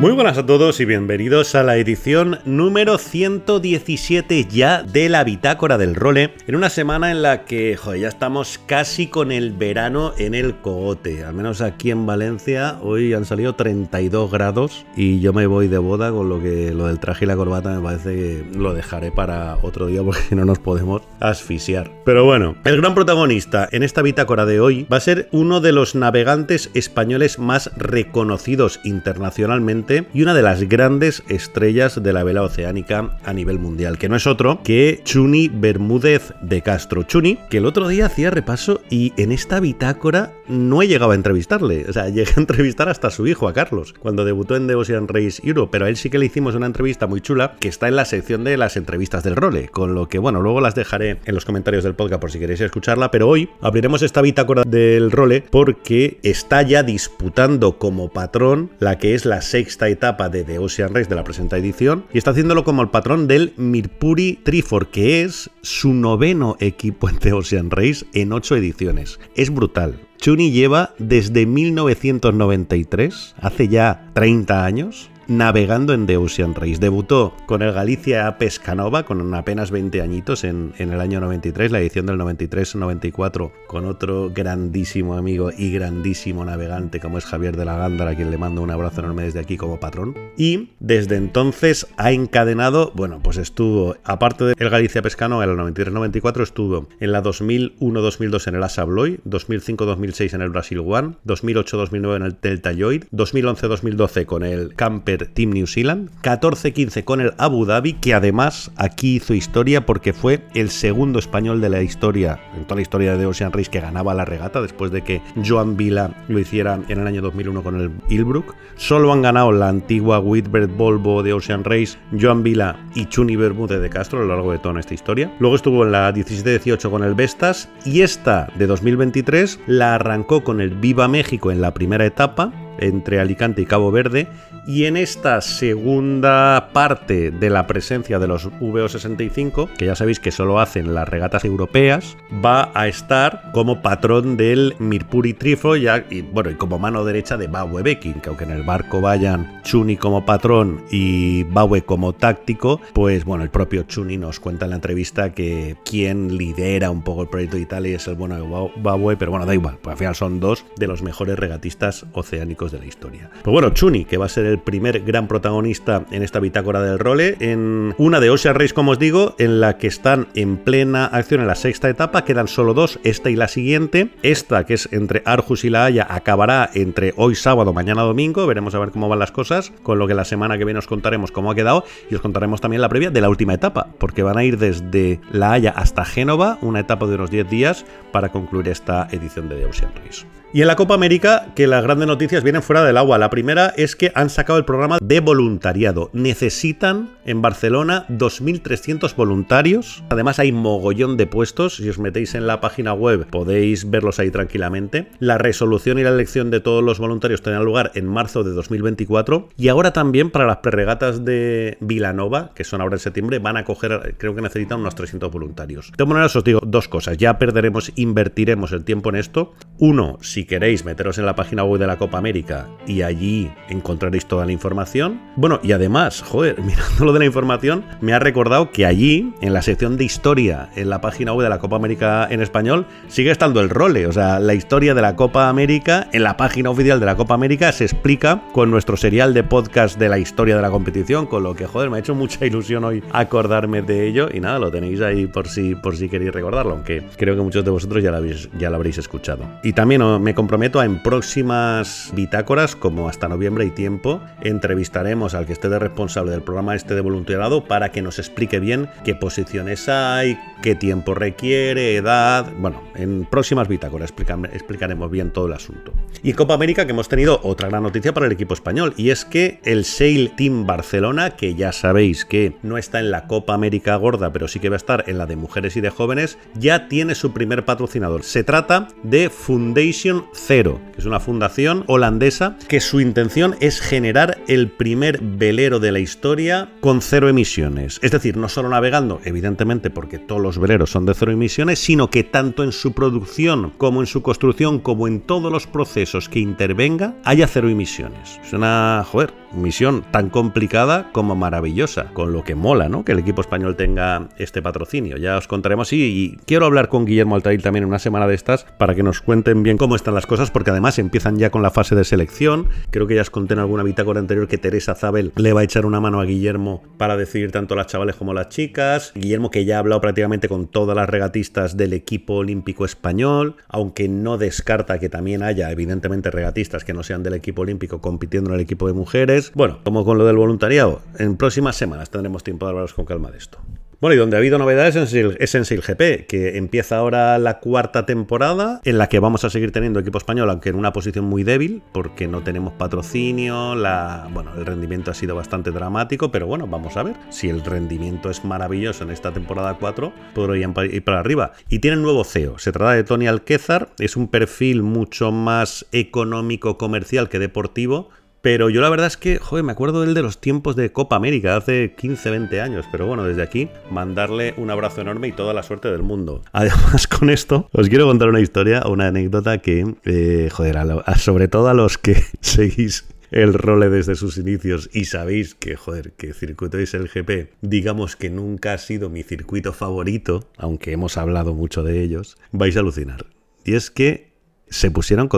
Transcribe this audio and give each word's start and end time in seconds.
Muy 0.00 0.12
buenas 0.12 0.38
a 0.38 0.46
todos 0.46 0.80
y 0.80 0.86
bienvenidos 0.86 1.54
a 1.54 1.62
la 1.62 1.76
edición 1.76 2.38
número 2.46 2.96
117 2.96 4.46
ya 4.50 4.82
de 4.82 5.10
la 5.10 5.24
Bitácora 5.24 5.76
del 5.76 5.94
Role, 5.94 6.32
en 6.46 6.56
una 6.56 6.70
semana 6.70 7.10
en 7.10 7.20
la 7.20 7.44
que 7.44 7.76
joder, 7.76 8.00
ya 8.00 8.08
estamos 8.08 8.58
casi 8.64 9.08
con 9.08 9.30
el 9.30 9.52
verano 9.52 10.14
en 10.16 10.34
el 10.34 10.56
cogote, 10.56 11.22
al 11.22 11.34
menos 11.34 11.60
aquí 11.60 11.90
en 11.90 12.06
Valencia 12.06 12.78
hoy 12.80 13.12
han 13.12 13.26
salido 13.26 13.56
32 13.56 14.30
grados 14.30 14.86
y 14.96 15.20
yo 15.20 15.34
me 15.34 15.46
voy 15.46 15.68
de 15.68 15.76
boda 15.76 16.10
con 16.10 16.30
lo 16.30 16.40
que 16.40 16.72
lo 16.72 16.86
del 16.86 16.98
traje 16.98 17.26
y 17.26 17.28
la 17.28 17.36
corbata 17.36 17.68
me 17.78 17.82
parece 17.82 18.16
que 18.16 18.44
lo 18.56 18.72
dejaré 18.72 19.12
para 19.12 19.58
otro 19.60 19.84
día 19.84 20.02
porque 20.02 20.22
no 20.34 20.46
nos 20.46 20.60
podemos 20.60 21.02
asfixiar. 21.20 21.92
Pero 22.06 22.24
bueno, 22.24 22.56
el 22.64 22.80
gran 22.80 22.94
protagonista 22.94 23.68
en 23.70 23.82
esta 23.82 24.00
Bitácora 24.00 24.46
de 24.46 24.60
hoy 24.60 24.86
va 24.90 24.96
a 24.96 25.00
ser 25.00 25.28
uno 25.30 25.60
de 25.60 25.72
los 25.72 25.94
navegantes 25.94 26.70
españoles 26.72 27.38
más 27.38 27.70
reconocidos 27.76 28.80
internacionalmente 28.82 29.89
y 30.12 30.22
una 30.22 30.34
de 30.34 30.42
las 30.42 30.62
grandes 30.68 31.22
estrellas 31.28 32.02
de 32.02 32.12
la 32.12 32.22
vela 32.22 32.42
oceánica 32.42 33.18
a 33.24 33.32
nivel 33.32 33.58
mundial, 33.58 33.98
que 33.98 34.08
no 34.08 34.16
es 34.16 34.26
otro 34.26 34.60
que 34.62 35.00
Chuni 35.04 35.48
Bermúdez 35.48 36.32
de 36.42 36.62
Castro. 36.62 37.02
Chuni, 37.02 37.38
que 37.50 37.58
el 37.58 37.66
otro 37.66 37.88
día 37.88 38.06
hacía 38.06 38.30
repaso 38.30 38.80
y 38.90 39.12
en 39.16 39.32
esta 39.32 39.60
bitácora 39.60 40.32
no 40.46 40.82
he 40.82 40.88
llegado 40.88 41.12
a 41.12 41.14
entrevistarle. 41.14 41.86
O 41.88 41.92
sea, 41.92 42.08
llegué 42.08 42.32
a 42.36 42.40
entrevistar 42.40 42.88
hasta 42.88 43.08
a 43.08 43.10
su 43.10 43.26
hijo, 43.26 43.48
a 43.48 43.52
Carlos, 43.52 43.94
cuando 43.98 44.24
debutó 44.24 44.56
en 44.56 44.66
The 44.66 44.74
Ocean 44.74 45.08
Race 45.08 45.40
Europe, 45.42 45.70
pero 45.72 45.86
a 45.86 45.88
él 45.88 45.96
sí 45.96 46.10
que 46.10 46.18
le 46.18 46.26
hicimos 46.26 46.54
una 46.54 46.66
entrevista 46.66 47.06
muy 47.06 47.20
chula 47.20 47.56
que 47.58 47.68
está 47.68 47.88
en 47.88 47.96
la 47.96 48.04
sección 48.04 48.44
de 48.44 48.56
las 48.56 48.76
entrevistas 48.76 49.24
del 49.24 49.36
role, 49.36 49.68
con 49.68 49.94
lo 49.94 50.08
que, 50.08 50.18
bueno, 50.18 50.40
luego 50.40 50.60
las 50.60 50.74
dejaré 50.74 51.18
en 51.24 51.34
los 51.34 51.44
comentarios 51.44 51.84
del 51.84 51.94
podcast 51.94 52.20
por 52.20 52.30
si 52.30 52.38
queréis 52.38 52.60
escucharla, 52.60 53.10
pero 53.10 53.28
hoy 53.28 53.48
abriremos 53.60 54.02
esta 54.02 54.22
bitácora 54.22 54.62
del 54.66 55.10
role 55.10 55.44
porque 55.50 56.18
está 56.22 56.62
ya 56.62 56.82
disputando 56.82 57.78
como 57.78 58.10
patrón 58.10 58.70
la 58.78 58.98
que 58.98 59.14
es 59.14 59.24
la 59.24 59.40
sexta 59.40 59.79
etapa 59.88 60.28
de 60.28 60.44
The 60.44 60.58
Ocean 60.58 60.94
Race 60.94 61.08
de 61.08 61.14
la 61.16 61.24
presente 61.24 61.56
edición 61.56 62.04
y 62.12 62.18
está 62.18 62.30
haciéndolo 62.30 62.64
como 62.64 62.82
el 62.82 62.90
patrón 62.90 63.26
del 63.26 63.54
Mirpuri 63.56 64.40
Trifor, 64.42 64.88
que 64.88 65.22
es 65.22 65.50
su 65.62 65.94
noveno 65.94 66.56
equipo 66.60 67.08
en 67.08 67.18
The 67.18 67.32
Ocean 67.32 67.70
Race 67.70 68.04
en 68.12 68.32
ocho 68.32 68.56
ediciones. 68.56 69.18
Es 69.34 69.50
brutal. 69.52 70.00
Chuni 70.18 70.50
lleva 70.50 70.94
desde 70.98 71.46
1993, 71.46 73.36
hace 73.40 73.68
ya 73.68 74.10
30 74.12 74.64
años, 74.66 75.09
navegando 75.30 75.94
en 75.94 76.06
The 76.06 76.16
Ocean 76.16 76.56
Race. 76.56 76.78
Debutó 76.80 77.34
con 77.46 77.62
el 77.62 77.72
Galicia 77.72 78.36
Pescanova 78.36 79.04
con 79.04 79.32
apenas 79.32 79.70
20 79.70 80.02
añitos 80.02 80.42
en, 80.42 80.72
en 80.78 80.92
el 80.92 81.00
año 81.00 81.20
93, 81.20 81.70
la 81.70 81.78
edición 81.78 82.06
del 82.06 82.18
93-94, 82.18 83.52
con 83.68 83.86
otro 83.86 84.30
grandísimo 84.34 85.14
amigo 85.14 85.52
y 85.56 85.70
grandísimo 85.70 86.44
navegante 86.44 86.98
como 86.98 87.16
es 87.16 87.24
Javier 87.24 87.56
de 87.56 87.64
la 87.64 87.76
Gándara, 87.76 88.10
a 88.10 88.16
quien 88.16 88.32
le 88.32 88.38
mando 88.38 88.60
un 88.60 88.72
abrazo 88.72 89.02
enorme 89.02 89.22
desde 89.22 89.38
aquí 89.38 89.56
como 89.56 89.78
patrón. 89.78 90.16
Y 90.36 90.70
desde 90.80 91.14
entonces 91.14 91.86
ha 91.96 92.10
encadenado, 92.10 92.90
bueno, 92.96 93.20
pues 93.22 93.36
estuvo, 93.36 93.96
aparte 94.02 94.46
del 94.46 94.70
Galicia 94.70 95.00
Pescanova, 95.00 95.44
en 95.44 95.50
el 95.50 95.56
93-94, 95.58 96.42
estuvo 96.42 96.88
en 96.98 97.12
la 97.12 97.22
2001-2002 97.22 98.48
en 98.48 98.54
el 98.56 98.64
Asa 98.64 98.82
Bloy, 98.82 99.20
2005-2006 99.28 100.34
en 100.34 100.42
el 100.42 100.50
Brasil 100.50 100.80
One, 100.80 101.14
2008-2009 101.24 102.16
en 102.16 102.22
el 102.22 102.36
Delta 102.42 102.72
Lloyd, 102.72 103.04
2011-2012 103.12 104.26
con 104.26 104.42
el 104.42 104.74
Camper 104.74 105.19
Team 105.26 105.50
New 105.50 105.66
Zealand, 105.66 106.10
14-15 106.22 107.04
con 107.04 107.20
el 107.20 107.34
Abu 107.38 107.64
Dhabi, 107.64 107.94
que 107.94 108.14
además 108.14 108.70
aquí 108.76 109.16
hizo 109.16 109.34
historia 109.34 109.86
porque 109.86 110.12
fue 110.12 110.42
el 110.54 110.70
segundo 110.70 111.18
español 111.18 111.60
de 111.60 111.68
la 111.68 111.82
historia, 111.82 112.40
en 112.56 112.64
toda 112.64 112.76
la 112.76 112.82
historia 112.82 113.16
de 113.16 113.26
Ocean 113.26 113.52
Race, 113.52 113.70
que 113.70 113.80
ganaba 113.80 114.14
la 114.14 114.24
regata 114.24 114.60
después 114.60 114.90
de 114.90 115.02
que 115.02 115.22
Joan 115.44 115.76
Vila 115.76 116.24
lo 116.28 116.38
hiciera 116.38 116.78
en 116.88 117.00
el 117.00 117.06
año 117.06 117.22
2001 117.22 117.62
con 117.62 117.80
el 117.80 117.90
Ilbrook. 118.08 118.54
Solo 118.76 119.12
han 119.12 119.22
ganado 119.22 119.52
la 119.52 119.68
antigua 119.68 120.20
Whitbread 120.20 120.70
Volvo 120.70 121.22
de 121.22 121.32
Ocean 121.32 121.64
Race, 121.64 121.98
Joan 122.18 122.42
Vila 122.42 122.76
y 122.94 123.06
Chuni 123.06 123.36
Bermúdez 123.36 123.80
de 123.80 123.90
Castro 123.90 124.20
a 124.20 124.22
lo 124.22 124.28
largo 124.28 124.52
de 124.52 124.58
toda 124.58 124.80
esta 124.80 124.94
historia. 124.94 125.32
Luego 125.38 125.56
estuvo 125.56 125.84
en 125.84 125.92
la 125.92 126.12
17-18 126.12 126.90
con 126.90 127.02
el 127.02 127.14
Vestas 127.14 127.68
y 127.84 128.02
esta 128.02 128.48
de 128.56 128.66
2023 128.66 129.60
la 129.66 129.94
arrancó 129.96 130.42
con 130.44 130.60
el 130.60 130.70
Viva 130.70 131.08
México 131.08 131.50
en 131.50 131.60
la 131.60 131.74
primera 131.74 132.06
etapa 132.06 132.52
entre 132.78 133.20
Alicante 133.20 133.62
y 133.62 133.66
Cabo 133.66 133.90
Verde 133.90 134.28
y 134.66 134.84
en 134.84 134.96
esta 134.96 135.40
segunda 135.40 136.70
parte 136.72 137.30
de 137.30 137.50
la 137.50 137.66
presencia 137.66 138.18
de 138.18 138.28
los 138.28 138.50
VO65, 138.50 139.74
que 139.74 139.86
ya 139.86 139.94
sabéis 139.94 140.20
que 140.20 140.30
solo 140.30 140.60
hacen 140.60 140.94
las 140.94 141.08
regatas 141.08 141.44
europeas, 141.44 142.16
va 142.44 142.70
a 142.74 142.88
estar 142.88 143.50
como 143.52 143.82
patrón 143.82 144.36
del 144.36 144.74
Mirpuri 144.78 145.34
Trifo 145.34 145.76
ya, 145.76 146.04
y, 146.10 146.22
bueno, 146.22 146.50
y 146.50 146.54
como 146.54 146.78
mano 146.78 147.04
derecha 147.04 147.36
de 147.36 147.46
Baue 147.46 147.82
Bekin, 147.82 148.20
que 148.20 148.28
aunque 148.28 148.44
en 148.44 148.52
el 148.52 148.62
barco 148.62 149.00
vayan 149.00 149.60
Chuni 149.62 149.96
como 149.96 150.24
patrón 150.24 150.84
y 150.90 151.44
Baue 151.44 151.82
como 151.82 152.12
táctico, 152.12 152.80
pues 152.92 153.24
bueno, 153.24 153.44
el 153.44 153.50
propio 153.50 153.82
Chuni 153.84 154.16
nos 154.16 154.40
cuenta 154.40 154.66
en 154.66 154.70
la 154.70 154.76
entrevista 154.76 155.32
que 155.32 155.76
quien 155.84 156.36
lidera 156.36 156.90
un 156.90 157.02
poco 157.02 157.22
el 157.22 157.28
proyecto 157.28 157.56
de 157.56 157.62
Italia 157.62 157.96
es 157.96 158.06
el 158.08 158.14
bueno 158.14 158.36
de 158.36 158.70
Baue, 158.80 159.16
pero 159.16 159.30
bueno, 159.30 159.46
da 159.46 159.54
igual, 159.54 159.78
pues 159.82 159.92
al 159.92 159.98
final 159.98 160.14
son 160.14 160.40
dos 160.40 160.64
de 160.76 160.86
los 160.86 161.02
mejores 161.02 161.38
regatistas 161.38 162.06
oceánicos 162.12 162.72
de 162.72 162.78
la 162.78 162.86
historia. 162.86 163.30
Pues 163.42 163.52
bueno, 163.52 163.70
Chuni, 163.70 164.04
que 164.04 164.16
va 164.16 164.26
a 164.26 164.28
ser 164.28 164.49
el 164.50 164.58
primer 164.58 165.00
gran 165.00 165.28
protagonista 165.28 166.04
en 166.10 166.22
esta 166.22 166.40
bitácora 166.40 166.82
del 166.82 166.98
role, 166.98 167.36
en 167.40 167.94
una 167.98 168.20
de 168.20 168.30
Ocean 168.30 168.54
Race, 168.54 168.74
como 168.74 168.92
os 168.92 168.98
digo, 168.98 169.34
en 169.38 169.60
la 169.60 169.78
que 169.78 169.86
están 169.86 170.28
en 170.34 170.56
plena 170.56 171.06
acción 171.06 171.40
en 171.40 171.46
la 171.46 171.54
sexta 171.54 171.88
etapa, 171.88 172.24
quedan 172.24 172.48
solo 172.48 172.74
dos, 172.74 172.98
esta 173.04 173.30
y 173.30 173.36
la 173.36 173.48
siguiente. 173.48 174.10
Esta, 174.22 174.64
que 174.64 174.74
es 174.74 174.88
entre 174.92 175.22
Arjus 175.24 175.64
y 175.64 175.70
La 175.70 175.84
Haya, 175.84 176.06
acabará 176.08 176.70
entre 176.74 177.14
hoy 177.16 177.34
sábado, 177.34 177.72
mañana 177.72 178.02
domingo, 178.02 178.46
veremos 178.46 178.74
a 178.74 178.78
ver 178.78 178.90
cómo 178.90 179.08
van 179.08 179.18
las 179.18 179.32
cosas, 179.32 179.72
con 179.82 179.98
lo 179.98 180.06
que 180.06 180.14
la 180.14 180.24
semana 180.24 180.58
que 180.58 180.64
viene 180.64 180.78
os 180.78 180.86
contaremos 180.86 181.32
cómo 181.32 181.50
ha 181.50 181.54
quedado 181.54 181.84
y 182.10 182.14
os 182.14 182.20
contaremos 182.20 182.60
también 182.60 182.82
la 182.82 182.88
previa 182.88 183.10
de 183.10 183.20
la 183.20 183.28
última 183.28 183.54
etapa, 183.54 183.88
porque 183.98 184.22
van 184.22 184.38
a 184.38 184.44
ir 184.44 184.58
desde 184.58 185.20
La 185.32 185.52
Haya 185.52 185.70
hasta 185.70 186.04
Génova, 186.04 186.58
una 186.62 186.80
etapa 186.80 187.06
de 187.06 187.14
unos 187.14 187.30
10 187.30 187.48
días 187.48 187.86
para 188.12 188.30
concluir 188.30 188.68
esta 188.68 189.08
edición 189.10 189.48
de 189.48 189.56
The 189.56 189.66
Ocean 189.66 189.92
Race. 190.04 190.39
Y 190.52 190.62
en 190.62 190.66
la 190.66 190.74
Copa 190.74 190.94
América, 190.94 191.46
que 191.54 191.68
las 191.68 191.84
grandes 191.84 192.08
noticias 192.08 192.42
vienen 192.42 192.62
fuera 192.62 192.84
del 192.84 192.96
agua. 192.96 193.18
La 193.18 193.30
primera 193.30 193.72
es 193.76 193.94
que 193.94 194.10
han 194.16 194.30
sacado 194.30 194.58
el 194.58 194.64
programa 194.64 194.98
de 195.00 195.20
voluntariado. 195.20 196.10
Necesitan 196.12 197.10
en 197.30 197.42
Barcelona 197.42 198.06
2.300 198.08 199.14
voluntarios. 199.14 200.02
Además 200.10 200.38
hay 200.38 200.52
mogollón 200.52 201.16
de 201.16 201.26
puestos. 201.26 201.76
Si 201.76 201.88
os 201.88 201.98
metéis 201.98 202.34
en 202.34 202.46
la 202.46 202.60
página 202.60 202.92
web 202.92 203.26
podéis 203.26 203.88
verlos 203.88 204.18
ahí 204.18 204.30
tranquilamente. 204.30 205.08
La 205.20 205.38
resolución 205.38 205.98
y 205.98 206.02
la 206.02 206.10
elección 206.10 206.50
de 206.50 206.60
todos 206.60 206.82
los 206.82 206.98
voluntarios 206.98 207.42
tendrán 207.42 207.64
lugar 207.64 207.92
en 207.94 208.06
marzo 208.06 208.42
de 208.42 208.50
2024. 208.50 209.48
Y 209.56 209.68
ahora 209.68 209.92
también 209.92 210.30
para 210.30 210.46
las 210.46 210.58
preregatas 210.58 211.24
de 211.24 211.78
Vilanova, 211.80 212.50
que 212.54 212.64
son 212.64 212.80
ahora 212.80 212.96
en 212.96 213.00
septiembre, 213.00 213.38
van 213.38 213.56
a 213.56 213.64
coger, 213.64 214.16
creo 214.18 214.34
que 214.34 214.42
necesitan 214.42 214.80
unos 214.80 214.94
300 214.94 215.30
voluntarios. 215.30 215.90
De 215.92 215.96
todas 215.96 216.08
maneras 216.08 216.36
os 216.36 216.44
digo 216.44 216.60
dos 216.66 216.88
cosas. 216.88 217.16
Ya 217.16 217.38
perderemos, 217.38 217.92
invertiremos 217.94 218.72
el 218.72 218.84
tiempo 218.84 219.10
en 219.10 219.16
esto. 219.16 219.54
Uno, 219.78 220.18
si 220.20 220.44
queréis 220.46 220.84
meteros 220.84 221.18
en 221.18 221.26
la 221.26 221.36
página 221.36 221.62
web 221.62 221.80
de 221.80 221.86
la 221.86 221.96
Copa 221.96 222.18
América 222.18 222.68
y 222.86 223.02
allí 223.02 223.50
encontraréis 223.68 224.26
toda 224.26 224.44
la 224.44 224.52
información. 224.52 225.20
Bueno, 225.36 225.60
y 225.62 225.72
además, 225.72 226.22
joder, 226.22 226.60
mirando 226.62 227.04
lo 227.04 227.12
de 227.12 227.19
la 227.20 227.26
información, 227.26 227.84
me 228.00 228.12
ha 228.12 228.18
recordado 228.18 228.70
que 228.70 228.86
allí, 228.86 229.32
en 229.40 229.52
la 229.52 229.62
sección 229.62 229.96
de 229.96 230.04
historia, 230.04 230.70
en 230.76 230.90
la 230.90 231.00
página 231.00 231.32
web 231.32 231.44
de 231.44 231.50
la 231.50 231.58
Copa 231.58 231.76
América 231.76 232.26
en 232.30 232.40
español, 232.40 232.86
sigue 233.08 233.30
estando 233.30 233.60
el 233.60 233.70
role. 233.70 234.06
O 234.06 234.12
sea, 234.12 234.40
la 234.40 234.54
historia 234.54 234.94
de 234.94 235.02
la 235.02 235.16
Copa 235.16 235.48
América, 235.48 236.08
en 236.12 236.22
la 236.22 236.36
página 236.36 236.70
oficial 236.70 237.00
de 237.00 237.06
la 237.06 237.16
Copa 237.16 237.34
América, 237.34 237.72
se 237.72 237.84
explica 237.84 238.42
con 238.52 238.70
nuestro 238.70 238.96
serial 238.96 239.34
de 239.34 239.44
podcast 239.44 239.98
de 239.98 240.08
la 240.08 240.18
historia 240.18 240.56
de 240.56 240.62
la 240.62 240.70
competición, 240.70 241.26
con 241.26 241.42
lo 241.42 241.54
que, 241.54 241.66
joder, 241.66 241.90
me 241.90 241.96
ha 241.96 242.00
hecho 242.00 242.14
mucha 242.14 242.44
ilusión 242.44 242.84
hoy 242.84 243.02
acordarme 243.12 243.82
de 243.82 244.06
ello. 244.06 244.28
Y 244.32 244.40
nada, 244.40 244.58
lo 244.58 244.70
tenéis 244.70 245.00
ahí 245.00 245.26
por 245.26 245.48
si, 245.48 245.74
por 245.74 245.96
si 245.96 246.08
queréis 246.08 246.32
recordarlo, 246.32 246.72
aunque 246.72 247.02
creo 247.16 247.36
que 247.36 247.42
muchos 247.42 247.64
de 247.64 247.70
vosotros 247.70 248.02
ya 248.02 248.10
lo 248.10 248.16
habéis, 248.16 248.48
ya 248.58 248.70
lo 248.70 248.76
habréis 248.76 248.98
escuchado. 248.98 249.44
Y 249.62 249.72
también 249.72 250.02
me 250.22 250.34
comprometo 250.34 250.80
a 250.80 250.84
en 250.84 251.02
próximas 251.02 252.10
bitácoras, 252.14 252.76
como 252.76 253.08
hasta 253.08 253.28
noviembre 253.28 253.64
y 253.64 253.70
tiempo, 253.70 254.20
entrevistaremos 254.40 255.34
al 255.34 255.46
que 255.46 255.52
esté 255.52 255.68
de 255.68 255.78
responsable 255.78 256.30
del 256.32 256.42
programa 256.42 256.74
este 256.74 256.94
de 256.94 256.99
voluntariado 257.00 257.64
para 257.64 257.90
que 257.92 258.02
nos 258.02 258.18
explique 258.18 258.60
bien 258.60 258.88
qué 259.04 259.14
posiciones 259.14 259.88
hay, 259.88 260.38
qué 260.62 260.74
tiempo 260.74 261.14
requiere, 261.14 261.96
edad. 261.96 262.46
Bueno, 262.58 262.82
en 262.94 263.24
próximas 263.24 263.68
bitácoras 263.68 264.12
explicaremos 264.52 265.10
bien 265.10 265.30
todo 265.30 265.46
el 265.46 265.52
asunto. 265.52 265.92
Y 266.22 266.34
Copa 266.34 266.54
América 266.54 266.84
que 266.84 266.92
hemos 266.92 267.08
tenido 267.08 267.40
otra 267.42 267.68
gran 267.68 267.82
noticia 267.82 268.12
para 268.12 268.26
el 268.26 268.32
equipo 268.32 268.54
español 268.54 268.94
y 268.96 269.10
es 269.10 269.24
que 269.24 269.60
el 269.64 269.84
Sail 269.84 270.32
Team 270.36 270.66
Barcelona, 270.66 271.30
que 271.30 271.54
ya 271.54 271.72
sabéis 271.72 272.24
que 272.24 272.56
no 272.62 272.78
está 272.78 273.00
en 273.00 273.10
la 273.10 273.26
Copa 273.26 273.54
América 273.54 273.96
gorda, 273.96 274.32
pero 274.32 274.48
sí 274.48 274.60
que 274.60 274.68
va 274.68 274.76
a 274.76 274.78
estar 274.78 275.04
en 275.06 275.18
la 275.18 275.26
de 275.26 275.36
mujeres 275.36 275.76
y 275.76 275.80
de 275.80 275.90
jóvenes, 275.90 276.38
ya 276.54 276.88
tiene 276.88 277.14
su 277.14 277.32
primer 277.32 277.64
patrocinador. 277.64 278.22
Se 278.22 278.44
trata 278.44 278.88
de 279.02 279.30
Foundation 279.30 280.26
Zero, 280.34 280.80
que 280.92 281.00
es 281.00 281.06
una 281.06 281.20
fundación 281.20 281.84
holandesa 281.86 282.56
que 282.68 282.80
su 282.80 283.00
intención 283.00 283.56
es 283.60 283.80
generar 283.80 284.38
el 284.48 284.68
primer 284.68 285.20
velero 285.22 285.80
de 285.80 285.92
la 285.92 286.00
historia 286.00 286.70
con 286.80 286.89
cero 287.00 287.28
emisiones. 287.28 288.00
Es 288.02 288.10
decir, 288.10 288.36
no 288.36 288.48
solo 288.48 288.68
navegando, 288.68 289.20
evidentemente 289.24 289.90
porque 289.90 290.18
todos 290.18 290.42
los 290.42 290.58
veleros 290.58 290.90
son 290.90 291.06
de 291.06 291.14
cero 291.14 291.30
emisiones, 291.30 291.78
sino 291.78 292.10
que 292.10 292.24
tanto 292.24 292.64
en 292.64 292.72
su 292.72 292.92
producción 292.92 293.72
como 293.78 294.00
en 294.00 294.06
su 294.06 294.22
construcción, 294.22 294.80
como 294.80 295.06
en 295.06 295.20
todos 295.20 295.52
los 295.52 295.68
procesos 295.68 296.28
que 296.28 296.40
intervenga, 296.40 297.14
haya 297.24 297.46
cero 297.46 297.68
emisiones. 297.68 298.40
Es 298.42 298.52
una, 298.52 299.04
joder, 299.06 299.32
misión 299.52 300.04
tan 300.10 300.30
complicada 300.30 301.10
como 301.12 301.34
maravillosa, 301.34 302.06
con 302.12 302.32
lo 302.32 302.44
que 302.44 302.54
mola, 302.54 302.88
¿no? 302.88 303.04
Que 303.04 303.12
el 303.12 303.18
equipo 303.18 303.40
español 303.40 303.76
tenga 303.76 304.28
este 304.38 304.62
patrocinio. 304.62 305.16
Ya 305.16 305.36
os 305.36 305.48
contaremos 305.48 305.92
y, 305.92 306.38
quiero 306.46 306.66
hablar 306.66 306.88
con 306.88 307.04
Guillermo 307.04 307.34
Altair 307.34 307.62
también 307.62 307.84
en 307.84 307.88
una 307.88 307.98
semana 307.98 308.26
de 308.26 308.34
estas 308.34 308.64
para 308.78 308.94
que 308.94 309.02
nos 309.02 309.20
cuenten 309.20 309.62
bien 309.62 309.76
cómo 309.76 309.96
están 309.96 310.14
las 310.14 310.26
cosas, 310.26 310.50
porque 310.50 310.70
además 310.70 310.98
empiezan 310.98 311.38
ya 311.38 311.50
con 311.50 311.62
la 311.62 311.70
fase 311.70 311.94
de 311.94 312.04
selección. 312.04 312.68
Creo 312.90 313.06
que 313.06 313.16
ya 313.16 313.22
os 313.22 313.30
conté 313.30 313.54
en 313.54 313.60
alguna 313.60 313.82
bitácora 313.82 314.20
anterior 314.20 314.48
que 314.48 314.58
Teresa 314.58 314.94
Zabel 314.94 315.32
le 315.36 315.52
va 315.52 315.60
a 315.60 315.64
echar 315.64 315.86
una 315.86 316.00
mano 316.00 316.20
a 316.20 316.24
Guillermo 316.24 316.79
para 316.96 317.16
decidir 317.16 317.50
tanto 317.50 317.74
las 317.74 317.86
chavales 317.86 318.16
como 318.16 318.34
las 318.34 318.48
chicas. 318.50 319.12
Guillermo 319.14 319.50
que 319.50 319.64
ya 319.64 319.76
ha 319.76 319.78
hablado 319.78 320.00
prácticamente 320.00 320.48
con 320.48 320.68
todas 320.68 320.94
las 320.96 321.08
regatistas 321.08 321.76
del 321.76 321.92
equipo 321.92 322.34
olímpico 322.34 322.84
español, 322.84 323.56
aunque 323.68 324.08
no 324.08 324.38
descarta 324.38 324.98
que 324.98 325.08
también 325.08 325.42
haya 325.42 325.70
evidentemente 325.70 326.30
regatistas 326.30 326.84
que 326.84 326.92
no 326.92 327.02
sean 327.02 327.22
del 327.22 327.34
equipo 327.34 327.62
olímpico 327.62 328.00
compitiendo 328.00 328.50
en 328.50 328.56
el 328.56 328.60
equipo 328.60 328.86
de 328.86 328.92
mujeres. 328.92 329.52
Bueno, 329.54 329.80
como 329.82 330.04
con 330.04 330.18
lo 330.18 330.26
del 330.26 330.36
voluntariado, 330.36 331.02
en 331.18 331.36
próximas 331.36 331.76
semanas 331.76 332.10
tendremos 332.10 332.44
tiempo 332.44 332.66
de 332.66 332.70
hablaros 332.70 332.94
con 332.94 333.04
calma 333.04 333.30
de 333.30 333.38
esto. 333.38 333.58
Bueno, 334.00 334.14
y 334.14 334.16
donde 334.16 334.36
ha 334.36 334.38
habido 334.38 334.56
novedades 334.56 334.96
es 334.96 335.54
en 335.54 335.64
Sail 335.66 335.82
GP, 335.82 336.26
que 336.26 336.56
empieza 336.56 336.96
ahora 336.96 337.38
la 337.38 337.58
cuarta 337.58 338.06
temporada, 338.06 338.80
en 338.84 338.96
la 338.96 339.10
que 339.10 339.18
vamos 339.18 339.44
a 339.44 339.50
seguir 339.50 339.72
teniendo 339.72 340.00
equipo 340.00 340.16
español, 340.16 340.48
aunque 340.48 340.70
en 340.70 340.76
una 340.76 340.94
posición 340.94 341.26
muy 341.26 341.42
débil, 341.42 341.82
porque 341.92 342.26
no 342.26 342.42
tenemos 342.42 342.72
patrocinio, 342.72 343.74
la, 343.74 344.26
bueno, 344.32 344.52
el 344.56 344.64
rendimiento 344.64 345.10
ha 345.10 345.14
sido 345.14 345.36
bastante 345.36 345.70
dramático, 345.70 346.30
pero 346.30 346.46
bueno, 346.46 346.66
vamos 346.66 346.96
a 346.96 347.02
ver. 347.02 347.16
Si 347.28 347.50
el 347.50 347.62
rendimiento 347.62 348.30
es 348.30 348.42
maravilloso 348.42 349.04
en 349.04 349.10
esta 349.10 349.34
temporada 349.34 349.76
4, 349.78 350.14
podrían 350.32 350.72
ir 350.90 351.04
para 351.04 351.20
arriba. 351.20 351.52
Y 351.68 351.80
tienen 351.80 352.00
nuevo 352.00 352.24
CEO, 352.24 352.58
se 352.58 352.72
trata 352.72 352.92
de 352.92 353.04
Tony 353.04 353.26
Alquézar, 353.26 353.90
es 353.98 354.16
un 354.16 354.28
perfil 354.28 354.82
mucho 354.82 355.30
más 355.30 355.84
económico, 355.92 356.78
comercial 356.78 357.28
que 357.28 357.38
deportivo, 357.38 358.08
pero 358.42 358.70
yo 358.70 358.80
la 358.80 358.88
verdad 358.88 359.06
es 359.06 359.16
que, 359.16 359.38
joder, 359.38 359.64
me 359.64 359.72
acuerdo 359.72 360.02
él 360.02 360.14
de 360.14 360.22
los 360.22 360.40
tiempos 360.40 360.74
de 360.76 360.92
Copa 360.92 361.16
América, 361.16 361.56
hace 361.56 361.94
15, 361.96 362.30
20 362.30 362.60
años. 362.60 362.86
Pero 362.90 363.06
bueno, 363.06 363.24
desde 363.24 363.42
aquí, 363.42 363.68
mandarle 363.90 364.54
un 364.56 364.70
abrazo 364.70 365.02
enorme 365.02 365.28
y 365.28 365.32
toda 365.32 365.52
la 365.52 365.62
suerte 365.62 365.90
del 365.90 366.02
mundo. 366.02 366.42
Además, 366.52 367.06
con 367.06 367.28
esto, 367.28 367.68
os 367.72 367.88
quiero 367.88 368.06
contar 368.06 368.28
una 368.28 368.40
historia, 368.40 368.82
una 368.86 369.08
anécdota 369.08 369.58
que, 369.58 369.94
eh, 370.04 370.48
joder, 370.50 370.78
sobre 371.16 371.48
todo 371.48 371.68
a 371.68 371.74
los 371.74 371.98
que 371.98 372.22
seguís 372.40 373.06
el 373.30 373.54
role 373.54 373.90
desde 373.90 374.16
sus 374.16 374.38
inicios 374.38 374.90
y 374.92 375.04
sabéis 375.04 375.54
que, 375.54 375.76
joder, 375.76 376.12
que 376.12 376.32
circuito 376.34 376.78
es 376.78 376.94
el 376.94 377.08
GP, 377.08 377.52
digamos 377.60 378.16
que 378.16 378.28
nunca 378.28 378.72
ha 378.72 378.78
sido 378.78 379.08
mi 379.08 379.22
circuito 379.22 379.72
favorito, 379.72 380.48
aunque 380.56 380.92
hemos 380.92 381.16
hablado 381.16 381.54
mucho 381.54 381.84
de 381.84 382.02
ellos, 382.02 382.36
vais 382.50 382.76
a 382.76 382.80
alucinar. 382.80 383.26
Y 383.64 383.74
es 383.74 383.90
que 383.90 384.32
se 384.68 384.90
pusieron 384.90 385.28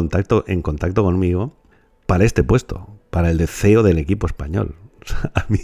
en 0.46 0.62
contacto 0.62 1.02
conmigo 1.02 1.62
para 2.12 2.26
este 2.26 2.44
puesto, 2.44 3.00
para 3.09 3.31
el 3.31 3.38
de 3.38 3.47
CEO 3.47 3.82
del 3.82 3.97
equipo 3.97 4.26
español. 4.26 4.75
a 5.35 5.47
mí, 5.49 5.61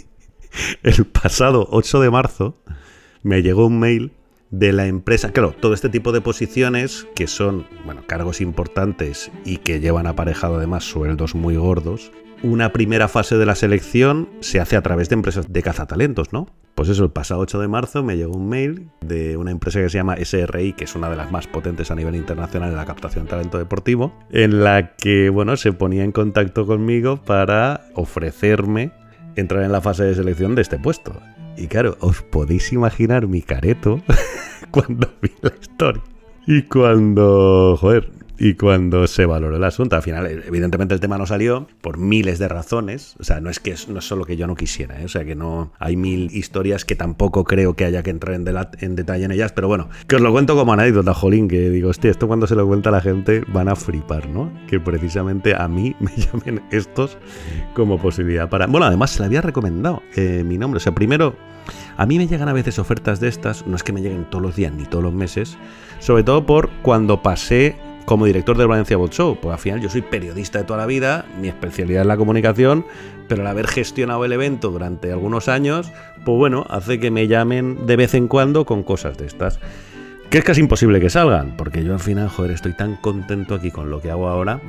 el 0.81 1.05
pasado 1.05 1.67
8 1.69 1.99
de 1.99 2.09
marzo, 2.09 2.57
me 3.21 3.43
llegó 3.43 3.67
un 3.67 3.79
mail 3.79 4.13
de 4.49 4.73
la 4.73 4.87
empresa. 4.87 5.31
Claro, 5.31 5.51
todo 5.51 5.75
este 5.75 5.89
tipo 5.89 6.11
de 6.11 6.21
posiciones 6.21 7.05
que 7.13 7.27
son, 7.27 7.67
bueno, 7.85 8.01
cargos 8.07 8.41
importantes 8.41 9.29
y 9.45 9.57
que 9.57 9.79
llevan 9.79 10.07
aparejado 10.07 10.55
además 10.55 10.85
sueldos 10.85 11.35
muy 11.35 11.55
gordos, 11.55 12.11
una 12.41 12.73
primera 12.73 13.07
fase 13.07 13.37
de 13.37 13.45
la 13.45 13.53
selección 13.53 14.27
se 14.39 14.59
hace 14.59 14.75
a 14.75 14.81
través 14.81 15.07
de 15.09 15.13
empresas 15.13 15.53
de 15.53 15.61
cazatalentos, 15.61 16.33
¿no? 16.33 16.47
Pues 16.79 16.87
eso, 16.87 17.03
el 17.03 17.11
pasado 17.11 17.41
8 17.41 17.59
de 17.59 17.67
marzo 17.67 18.03
me 18.03 18.15
llegó 18.15 18.37
un 18.37 18.47
mail 18.47 18.89
de 19.01 19.35
una 19.35 19.51
empresa 19.51 19.81
que 19.81 19.89
se 19.89 19.97
llama 19.97 20.15
SRI, 20.15 20.71
que 20.71 20.85
es 20.85 20.95
una 20.95 21.09
de 21.09 21.17
las 21.17 21.29
más 21.29 21.45
potentes 21.45 21.91
a 21.91 21.95
nivel 21.95 22.15
internacional 22.15 22.69
en 22.69 22.77
la 22.77 22.85
captación 22.85 23.25
de 23.25 23.31
talento 23.31 23.57
deportivo, 23.57 24.17
en 24.31 24.63
la 24.63 24.95
que, 24.95 25.27
bueno, 25.29 25.57
se 25.57 25.73
ponía 25.73 26.05
en 26.05 26.13
contacto 26.13 26.65
conmigo 26.65 27.17
para 27.17 27.81
ofrecerme 27.95 28.93
entrar 29.35 29.63
en 29.63 29.73
la 29.73 29.81
fase 29.81 30.05
de 30.05 30.15
selección 30.15 30.55
de 30.55 30.61
este 30.61 30.79
puesto. 30.79 31.11
Y 31.57 31.67
claro, 31.67 31.97
os 31.99 32.21
podéis 32.21 32.71
imaginar 32.71 33.27
mi 33.27 33.41
careto 33.41 34.01
cuando 34.71 35.11
vi 35.21 35.33
la 35.41 35.51
historia. 35.59 36.01
Y 36.47 36.61
cuando, 36.61 37.75
joder, 37.77 38.09
y 38.39 38.53
cuando 38.53 39.05
se 39.07 39.25
valoró 39.25 39.57
el 39.57 39.63
asunto, 39.65 39.97
al 39.97 40.01
final, 40.01 40.25
evidentemente 40.25 40.93
el 40.93 41.01
tema 41.01 41.17
no 41.17 41.25
salió 41.25 41.67
por 41.81 41.97
miles 41.97 42.39
de 42.39 42.47
razones. 42.47 43.15
O 43.19 43.25
sea, 43.25 43.41
no 43.41 43.49
es 43.49 43.59
que 43.59 43.75
no 43.89 43.99
es 43.99 44.05
solo 44.05 44.23
que 44.23 44.37
yo 44.37 44.47
no 44.47 44.55
quisiera, 44.55 45.01
¿eh? 45.01 45.05
o 45.05 45.09
sea, 45.09 45.25
que 45.25 45.35
no 45.35 45.73
hay 45.77 45.97
mil 45.97 46.33
historias 46.33 46.85
que 46.85 46.95
tampoco 46.95 47.43
creo 47.43 47.75
que 47.75 47.83
haya 47.83 48.01
que 48.01 48.11
entrar 48.11 48.35
en, 48.35 48.95
detalle 48.95 49.25
en 49.25 49.31
ellas, 49.31 49.51
pero 49.51 49.67
bueno, 49.67 49.89
que 50.07 50.15
os 50.15 50.21
lo 50.21 50.31
cuento 50.31 50.55
como 50.55 50.71
anécdota, 50.71 51.13
Jolín, 51.13 51.49
que 51.49 51.69
digo, 51.69 51.89
hostia, 51.89 52.11
esto 52.11 52.27
cuando 52.27 52.47
se 52.47 52.55
lo 52.55 52.65
cuenta 52.65 52.89
a 52.89 52.93
la 52.93 53.01
gente 53.01 53.43
van 53.49 53.67
a 53.67 53.75
flipar, 53.75 54.29
¿no? 54.29 54.49
Que 54.67 54.79
precisamente 54.79 55.53
a 55.53 55.67
mí 55.67 55.97
me 55.99 56.11
llamen 56.15 56.63
estos 56.71 57.17
como 57.73 57.99
posibilidad 57.99 58.49
para. 58.49 58.67
Bueno, 58.67 58.85
además 58.85 59.11
se 59.11 59.19
le 59.19 59.25
había 59.25 59.41
recomendado 59.41 60.01
eh, 60.15 60.43
mi 60.45 60.57
nombre. 60.57 60.77
O 60.77 60.79
sea, 60.79 60.95
primero, 60.95 61.35
a 61.97 62.05
mí 62.05 62.17
me 62.17 62.27
llegan 62.27 62.47
a 62.47 62.53
veces 62.53 62.79
ofertas 62.79 63.19
de 63.19 63.27
estas, 63.27 63.67
no 63.67 63.75
es 63.75 63.83
que 63.83 63.91
me 63.91 64.01
lleguen 64.01 64.29
todos 64.29 64.41
los 64.41 64.55
días 64.55 64.71
ni 64.71 64.85
todos 64.85 65.03
los 65.03 65.13
meses, 65.13 65.57
sobre 65.99 66.23
todo 66.23 66.45
por 66.45 66.69
cuando 66.81 67.21
pasé 67.21 67.75
como 68.09 68.25
director 68.25 68.57
del 68.57 68.67
Valencia 68.67 68.97
Boat 68.97 69.11
Show. 69.11 69.37
Pues 69.39 69.53
al 69.53 69.59
final 69.59 69.81
yo 69.81 69.87
soy 69.87 70.01
periodista 70.01 70.57
de 70.57 70.63
toda 70.63 70.79
la 70.79 70.87
vida, 70.87 71.25
mi 71.39 71.47
especialidad 71.47 72.01
es 72.01 72.07
la 72.07 72.17
comunicación, 72.17 72.83
pero 73.27 73.41
al 73.43 73.47
haber 73.47 73.67
gestionado 73.67 74.25
el 74.25 74.31
evento 74.31 74.71
durante 74.71 75.11
algunos 75.11 75.47
años, 75.47 75.91
pues 76.25 76.35
bueno, 76.35 76.65
hace 76.71 76.99
que 76.99 77.11
me 77.11 77.27
llamen 77.27 77.85
de 77.85 77.95
vez 77.97 78.15
en 78.15 78.27
cuando 78.27 78.65
con 78.65 78.81
cosas 78.81 79.15
de 79.19 79.27
estas. 79.27 79.59
Que 80.31 80.39
es 80.39 80.43
casi 80.43 80.59
imposible 80.59 80.99
que 80.99 81.11
salgan, 81.11 81.55
porque 81.55 81.83
yo 81.83 81.93
al 81.93 81.99
final, 81.99 82.29
joder, 82.29 82.49
estoy 82.49 82.73
tan 82.73 82.95
contento 82.95 83.53
aquí 83.53 83.69
con 83.69 83.91
lo 83.91 84.01
que 84.01 84.09
hago 84.09 84.27
ahora, 84.27 84.59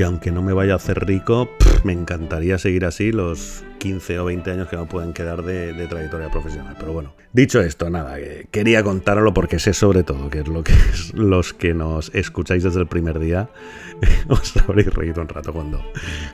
que 0.00 0.04
aunque 0.04 0.30
no 0.30 0.40
me 0.40 0.54
vaya 0.54 0.72
a 0.72 0.76
hacer 0.76 1.04
rico, 1.04 1.50
me 1.84 1.92
encantaría 1.92 2.56
seguir 2.56 2.86
así 2.86 3.12
los 3.12 3.62
15 3.80 4.20
o 4.20 4.24
20 4.24 4.50
años 4.50 4.68
que 4.68 4.78
me 4.78 4.86
pueden 4.86 5.12
quedar 5.12 5.42
de, 5.42 5.74
trayectoria 5.88 6.30
profesional. 6.30 6.74
Pero 6.80 6.94
bueno, 6.94 7.12
dicho 7.34 7.60
esto, 7.60 7.90
nada, 7.90 8.16
quería 8.50 8.82
contarlo 8.82 9.34
porque 9.34 9.58
sé 9.58 9.74
sobre 9.74 10.02
todo 10.02 10.30
que 10.30 10.38
es 10.38 10.48
lo 10.48 10.64
que 10.64 10.72
es, 10.72 11.12
los 11.12 11.52
que 11.52 11.74
nos 11.74 12.10
escucháis 12.14 12.62
desde 12.62 12.80
el 12.80 12.86
primer 12.86 13.18
día 13.18 13.50
os 14.28 14.56
habréis 14.56 14.86
reído 14.94 15.20
un 15.20 15.28
rato 15.28 15.52
cuando, 15.52 15.84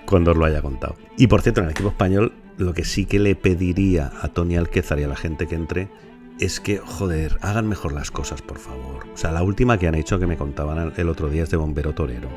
cuando 0.05 0.31
os 0.31 0.37
lo 0.37 0.45
haya 0.45 0.63
contado. 0.63 0.95
Y 1.19 1.27
por 1.27 1.43
cierto, 1.43 1.59
en 1.59 1.65
el 1.65 1.73
equipo 1.73 1.89
español, 1.89 2.35
lo 2.59 2.73
que 2.73 2.85
sí 2.85 3.05
que 3.05 3.19
le 3.19 3.35
pediría 3.35 4.13
a 4.23 4.29
Tony 4.29 4.57
Alquezar 4.57 5.01
y 5.01 5.03
a 5.03 5.09
la 5.09 5.17
gente 5.17 5.49
que 5.49 5.57
entre 5.57 5.89
es 6.39 6.61
que, 6.61 6.79
joder, 6.79 7.37
hagan 7.41 7.67
mejor 7.67 7.95
las 7.95 8.13
cosas, 8.13 8.43
por 8.43 8.61
favor. 8.61 9.09
O 9.13 9.17
sea, 9.17 9.33
la 9.33 9.43
última 9.43 9.77
que 9.77 9.89
han 9.89 9.97
hecho 9.97 10.21
que 10.21 10.29
me 10.29 10.37
contaban 10.37 10.93
el 10.97 11.09
otro 11.09 11.31
día 11.31 11.43
es 11.43 11.51
de 11.51 11.57
Bombero 11.57 11.95
Torero. 11.97 12.29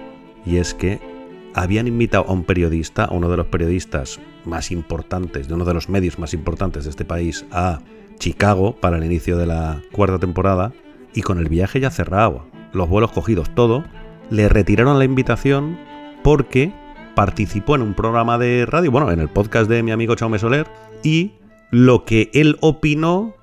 Y 0.43 0.57
es 0.57 0.73
que 0.73 1.18
habían 1.53 1.87
invitado 1.87 2.25
a 2.27 2.33
un 2.33 2.43
periodista, 2.43 3.05
a 3.05 3.13
uno 3.13 3.29
de 3.29 3.37
los 3.37 3.47
periodistas 3.47 4.19
más 4.45 4.71
importantes, 4.71 5.47
de 5.47 5.53
uno 5.53 5.65
de 5.65 5.73
los 5.73 5.89
medios 5.89 6.19
más 6.19 6.33
importantes 6.33 6.83
de 6.83 6.89
este 6.89 7.05
país, 7.05 7.45
a 7.51 7.79
Chicago 8.17 8.75
para 8.79 8.97
el 8.97 9.05
inicio 9.05 9.37
de 9.37 9.45
la 9.45 9.81
cuarta 9.91 10.19
temporada, 10.19 10.73
y 11.13 11.21
con 11.21 11.39
el 11.39 11.49
viaje 11.49 11.79
ya 11.79 11.89
cerrado, 11.89 12.45
los 12.73 12.89
vuelos 12.89 13.11
cogidos, 13.11 13.49
todo, 13.55 13.83
le 14.29 14.47
retiraron 14.49 14.99
la 14.99 15.05
invitación 15.05 15.79
porque 16.23 16.73
participó 17.15 17.75
en 17.75 17.81
un 17.81 17.93
programa 17.93 18.37
de 18.37 18.65
radio, 18.65 18.91
bueno, 18.91 19.11
en 19.11 19.19
el 19.19 19.29
podcast 19.29 19.69
de 19.69 19.83
mi 19.83 19.91
amigo 19.91 20.15
Chaume 20.15 20.39
Soler, 20.39 20.67
y 21.03 21.33
lo 21.71 22.05
que 22.05 22.29
él 22.33 22.57
opinó 22.61 23.35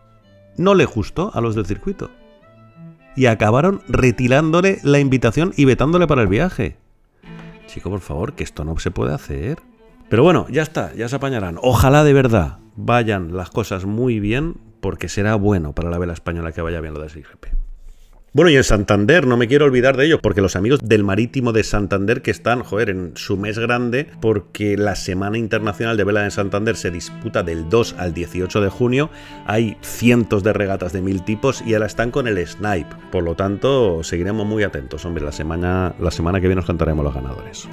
no 0.57 0.75
le 0.75 0.85
gustó 0.85 1.31
a 1.35 1.41
los 1.41 1.55
del 1.55 1.67
circuito. 1.67 2.11
Y 3.17 3.27
acabaron 3.27 3.81
retirándole 3.89 4.79
la 4.83 4.99
invitación 4.99 5.53
y 5.57 5.65
vetándole 5.65 6.07
para 6.07 6.23
el 6.23 6.29
viaje. 6.29 6.77
Chico, 7.77 7.91
por 7.91 8.01
favor, 8.01 8.33
que 8.33 8.43
esto 8.43 8.65
no 8.65 8.79
se 8.79 8.91
puede 8.91 9.13
hacer. 9.13 9.59
Pero 10.09 10.23
bueno, 10.23 10.47
ya 10.49 10.63
está, 10.63 10.95
ya 10.95 11.11
se 11.11 11.17
apañarán. 11.17 11.59
Ojalá 11.61 12.05
de 12.05 12.15
verdad 12.15 12.57
vayan 12.75 13.37
las 13.37 13.51
cosas 13.51 13.85
muy 13.85 14.19
bien, 14.19 14.55
porque 14.81 15.11
será 15.11 15.35
bueno 15.35 15.75
para 15.75 15.91
la 15.91 15.99
vela 15.99 16.15
española 16.15 16.53
que 16.53 16.63
vaya 16.63 16.81
bien 16.81 16.95
lo 16.95 17.01
de 17.01 17.11
SIGP. 17.11 17.66
Bueno, 18.37 18.51
y 18.51 18.57
en 18.57 18.65
Santander, 18.65 19.27
no 19.27 19.39
me 19.39 19.49
quiero 19.49 19.65
olvidar 19.65 19.97
de 19.97 20.05
ello, 20.05 20.21
porque 20.21 20.43
los 20.43 20.57
amigos 20.57 20.81
del 20.83 21.03
Marítimo 21.05 21.55
de 21.55 21.65
Santander 21.65 22.21
que 22.21 22.31
están, 22.31 22.63
joder, 22.63 22.91
en 22.91 23.13
su 23.17 23.39
mes 23.39 23.59
grande, 23.59 24.11
porque 24.21 24.77
la 24.77 24.95
Semana 24.95 25.39
Internacional 25.39 25.97
de 25.97 26.05
Vela 26.05 26.23
en 26.23 26.31
Santander 26.31 26.77
se 26.77 26.91
disputa 26.91 27.43
del 27.43 27.71
2 27.71 27.95
al 27.97 28.13
18 28.13 28.61
de 28.61 28.69
junio, 28.69 29.09
hay 29.47 29.79
cientos 29.81 30.43
de 30.43 30.53
regatas 30.53 30.93
de 30.93 31.01
mil 31.01 31.25
tipos 31.25 31.63
y 31.65 31.73
ahora 31.73 31.87
están 31.87 32.11
con 32.11 32.29
el 32.29 32.47
Snipe. 32.47 32.95
Por 33.11 33.25
lo 33.25 33.37
tanto, 33.37 34.05
seguiremos 34.05 34.47
muy 34.47 34.65
atentos, 34.65 35.07
hombre, 35.07 35.25
la 35.25 35.33
semana, 35.33 35.95
la 35.99 36.11
semana 36.11 36.39
que 36.39 36.47
viene 36.47 36.61
os 36.61 36.67
cantaremos 36.67 37.07
los 37.07 37.15
ganadores. 37.15 37.67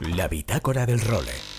La 0.00 0.28
Bitácora 0.28 0.84
del 0.84 1.00
Role. 1.00 1.53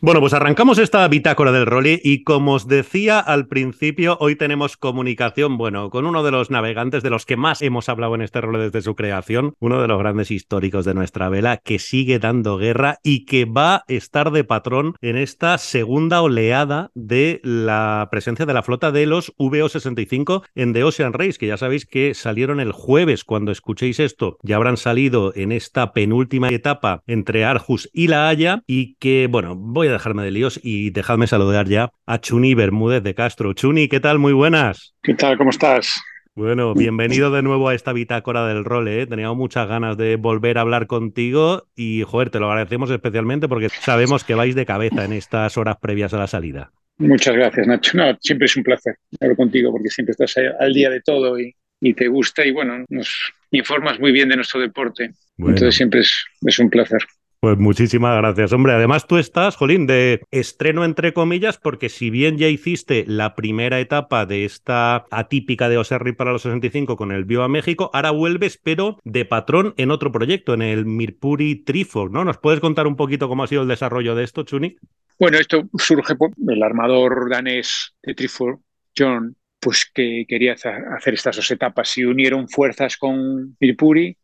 Bueno, 0.00 0.20
pues 0.20 0.32
arrancamos 0.32 0.78
esta 0.78 1.08
bitácora 1.08 1.50
del 1.50 1.66
role 1.66 2.00
y 2.04 2.22
como 2.22 2.52
os 2.52 2.68
decía 2.68 3.18
al 3.18 3.48
principio, 3.48 4.16
hoy 4.20 4.36
tenemos 4.36 4.76
comunicación, 4.76 5.58
bueno, 5.58 5.90
con 5.90 6.06
uno 6.06 6.22
de 6.22 6.30
los 6.30 6.52
navegantes 6.52 7.02
de 7.02 7.10
los 7.10 7.26
que 7.26 7.36
más 7.36 7.62
hemos 7.62 7.88
hablado 7.88 8.14
en 8.14 8.22
este 8.22 8.40
role 8.40 8.60
desde 8.60 8.82
su 8.82 8.94
creación, 8.94 9.54
uno 9.58 9.82
de 9.82 9.88
los 9.88 9.98
grandes 9.98 10.30
históricos 10.30 10.84
de 10.84 10.94
nuestra 10.94 11.28
vela, 11.30 11.56
que 11.56 11.80
sigue 11.80 12.20
dando 12.20 12.58
guerra 12.58 12.98
y 13.02 13.24
que 13.24 13.44
va 13.44 13.74
a 13.74 13.84
estar 13.88 14.30
de 14.30 14.44
patrón 14.44 14.94
en 15.00 15.16
esta 15.16 15.58
segunda 15.58 16.22
oleada 16.22 16.92
de 16.94 17.40
la 17.42 18.06
presencia 18.08 18.46
de 18.46 18.54
la 18.54 18.62
flota 18.62 18.92
de 18.92 19.04
los 19.04 19.34
VO65 19.36 20.44
en 20.54 20.74
The 20.74 20.84
Ocean 20.84 21.12
Race, 21.12 21.38
que 21.40 21.48
ya 21.48 21.56
sabéis 21.56 21.86
que 21.86 22.14
salieron 22.14 22.60
el 22.60 22.70
jueves 22.70 23.24
cuando 23.24 23.50
escuchéis 23.50 23.98
esto, 23.98 24.38
ya 24.44 24.54
habrán 24.54 24.76
salido 24.76 25.32
en 25.34 25.50
esta 25.50 25.92
penúltima 25.92 26.50
etapa 26.50 27.02
entre 27.08 27.44
Arjus 27.44 27.90
y 27.92 28.06
La 28.06 28.28
Haya 28.28 28.62
y 28.68 28.94
que, 29.00 29.26
bueno, 29.28 29.56
voy 29.56 29.87
dejarme 29.90 30.24
de 30.24 30.30
líos 30.30 30.60
y 30.62 30.90
dejadme 30.90 31.26
saludar 31.26 31.68
ya 31.68 31.90
a 32.06 32.20
Chuni 32.20 32.54
Bermúdez 32.54 33.02
de 33.02 33.14
Castro. 33.14 33.52
Chuni, 33.52 33.88
¿qué 33.88 34.00
tal? 34.00 34.18
Muy 34.18 34.32
buenas. 34.32 34.94
¿Qué 35.02 35.14
tal? 35.14 35.36
¿Cómo 35.36 35.50
estás? 35.50 36.00
Bueno, 36.38 36.72
bienvenido 36.72 37.32
de 37.32 37.42
nuevo 37.42 37.68
a 37.68 37.74
esta 37.74 37.92
bitácora 37.92 38.46
del 38.46 38.64
role. 38.64 39.02
¿eh? 39.02 39.06
Teníamos 39.08 39.36
muchas 39.36 39.66
ganas 39.66 39.96
de 39.96 40.14
volver 40.14 40.58
a 40.58 40.60
hablar 40.60 40.86
contigo 40.86 41.66
y, 41.74 42.04
joder, 42.06 42.30
te 42.30 42.38
lo 42.38 42.48
agradecemos 42.48 42.92
especialmente 42.92 43.48
porque 43.48 43.68
sabemos 43.68 44.22
que 44.22 44.36
vais 44.36 44.54
de 44.54 44.64
cabeza 44.64 45.04
en 45.04 45.14
estas 45.14 45.56
horas 45.56 45.78
previas 45.80 46.14
a 46.14 46.18
la 46.18 46.28
salida. 46.28 46.70
Muchas 46.98 47.34
gracias, 47.34 47.66
Nacho. 47.66 47.96
No, 47.98 48.16
siempre 48.20 48.46
es 48.46 48.56
un 48.56 48.62
placer 48.62 48.94
hablar 49.20 49.36
contigo 49.36 49.72
porque 49.72 49.88
siempre 49.88 50.12
estás 50.12 50.36
al 50.60 50.72
día 50.72 50.90
de 50.90 51.00
todo 51.00 51.36
y, 51.40 51.54
te 51.94 52.06
gusta 52.06 52.46
y, 52.46 52.52
bueno, 52.52 52.84
nos 52.88 53.32
informas 53.50 53.98
muy 53.98 54.12
bien 54.12 54.28
de 54.28 54.36
nuestro 54.36 54.60
deporte. 54.60 55.10
Entonces 55.38 55.74
siempre 55.74 56.02
es, 56.02 56.24
es 56.46 56.58
un 56.60 56.70
placer. 56.70 57.00
Pues 57.40 57.56
muchísimas 57.56 58.16
gracias, 58.16 58.52
hombre. 58.52 58.72
Además, 58.72 59.06
tú 59.06 59.16
estás, 59.16 59.54
Jolín, 59.54 59.86
de 59.86 60.22
estreno 60.32 60.84
entre 60.84 61.12
comillas, 61.12 61.56
porque 61.56 61.88
si 61.88 62.10
bien 62.10 62.36
ya 62.36 62.48
hiciste 62.48 63.04
la 63.06 63.36
primera 63.36 63.78
etapa 63.78 64.26
de 64.26 64.44
esta 64.44 65.06
atípica 65.12 65.68
de 65.68 65.78
Oserri 65.78 66.12
para 66.12 66.32
los 66.32 66.42
65 66.42 66.96
con 66.96 67.12
el 67.12 67.24
Bio 67.24 67.44
a 67.44 67.48
México, 67.48 67.90
ahora 67.92 68.10
vuelves, 68.10 68.58
pero 68.60 68.98
de 69.04 69.24
patrón 69.24 69.72
en 69.76 69.92
otro 69.92 70.10
proyecto, 70.10 70.52
en 70.52 70.62
el 70.62 70.84
Mirpuri 70.84 71.62
Trifor, 71.62 72.10
¿no? 72.10 72.24
¿Nos 72.24 72.38
puedes 72.38 72.58
contar 72.58 72.88
un 72.88 72.96
poquito 72.96 73.28
cómo 73.28 73.44
ha 73.44 73.46
sido 73.46 73.62
el 73.62 73.68
desarrollo 73.68 74.16
de 74.16 74.24
esto, 74.24 74.42
Chuni? 74.42 74.76
Bueno, 75.20 75.38
esto 75.38 75.62
surge 75.78 76.16
por 76.16 76.32
el 76.48 76.60
armador 76.60 77.30
danés 77.30 77.94
de 78.02 78.14
Trifor, 78.14 78.58
John, 78.96 79.36
pues 79.60 79.88
que 79.94 80.24
quería 80.26 80.54
hacer 80.54 81.14
estas 81.14 81.36
dos 81.36 81.50
etapas 81.52 81.96
y 81.98 82.04
unieron 82.04 82.48
fuerzas 82.48 82.96
con 82.96 83.56
Mirpuri 83.60 84.16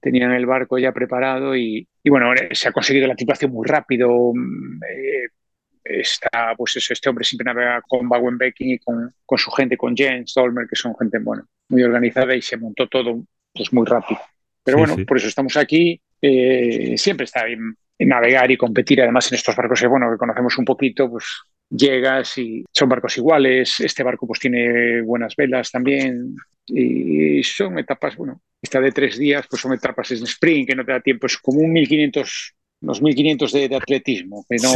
Tenían 0.00 0.32
el 0.32 0.46
barco 0.46 0.78
ya 0.78 0.92
preparado 0.92 1.56
y, 1.56 1.86
bueno, 2.04 2.32
se 2.50 2.68
ha 2.68 2.72
conseguido 2.72 3.06
la 3.06 3.14
tripulación 3.14 3.52
muy 3.52 3.66
rápido. 3.66 4.32
Mm, 4.34 4.80
eh, 4.84 5.28
está, 5.84 6.54
pues 6.56 6.76
eso, 6.76 6.92
este 6.92 7.08
hombre 7.08 7.24
siempre 7.24 7.44
navega 7.44 7.80
con 7.82 8.38
Becking 8.38 8.70
y 8.70 8.78
con, 8.78 9.14
con, 9.24 9.38
su 9.38 9.50
gente, 9.50 9.76
con 9.76 9.96
Jens 9.96 10.32
Dolmer, 10.34 10.66
que 10.68 10.76
son 10.76 10.96
gente 10.96 11.18
bueno, 11.18 11.46
muy 11.68 11.82
organizada 11.82 12.34
y 12.34 12.42
se 12.42 12.56
montó 12.56 12.88
todo 12.88 13.22
pues, 13.52 13.72
muy 13.72 13.86
rápido. 13.86 14.20
Pero 14.64 14.78
bueno, 14.78 14.96
por 15.06 15.16
eso 15.16 15.28
estamos 15.28 15.56
aquí. 15.56 16.00
Eh, 16.20 16.94
siempre 16.96 17.24
está 17.24 17.44
bien 17.44 17.76
navegar 17.98 18.50
y 18.50 18.56
competir, 18.56 19.00
además 19.00 19.30
en 19.30 19.36
estos 19.36 19.54
barcos, 19.54 19.82
bueno, 19.88 20.10
que 20.10 20.18
conocemos 20.18 20.58
un 20.58 20.64
poquito, 20.64 21.08
pues 21.10 21.24
llegas 21.68 22.36
y 22.38 22.64
son 22.72 22.88
barcos 22.88 23.16
iguales, 23.16 23.80
este 23.80 24.02
barco 24.02 24.26
pues 24.26 24.40
tiene 24.40 25.00
buenas 25.02 25.34
velas 25.36 25.70
también 25.70 26.34
y 26.66 27.42
son 27.42 27.78
etapas, 27.78 28.16
bueno, 28.16 28.40
esta 28.62 28.80
de 28.80 28.92
tres 28.92 29.18
días 29.18 29.46
pues 29.50 29.60
son 29.60 29.74
etapas 29.74 30.12
en 30.12 30.22
sprint 30.22 30.68
que 30.68 30.76
no 30.76 30.84
te 30.84 30.92
da 30.92 31.00
tiempo, 31.00 31.26
es 31.26 31.36
como 31.36 31.60
un 31.60 31.72
1500 31.72 32.54
los 32.82 33.00
1500 33.00 33.52
de, 33.52 33.76
atletismo, 33.76 34.44
que 34.48 34.56
no 34.56 34.72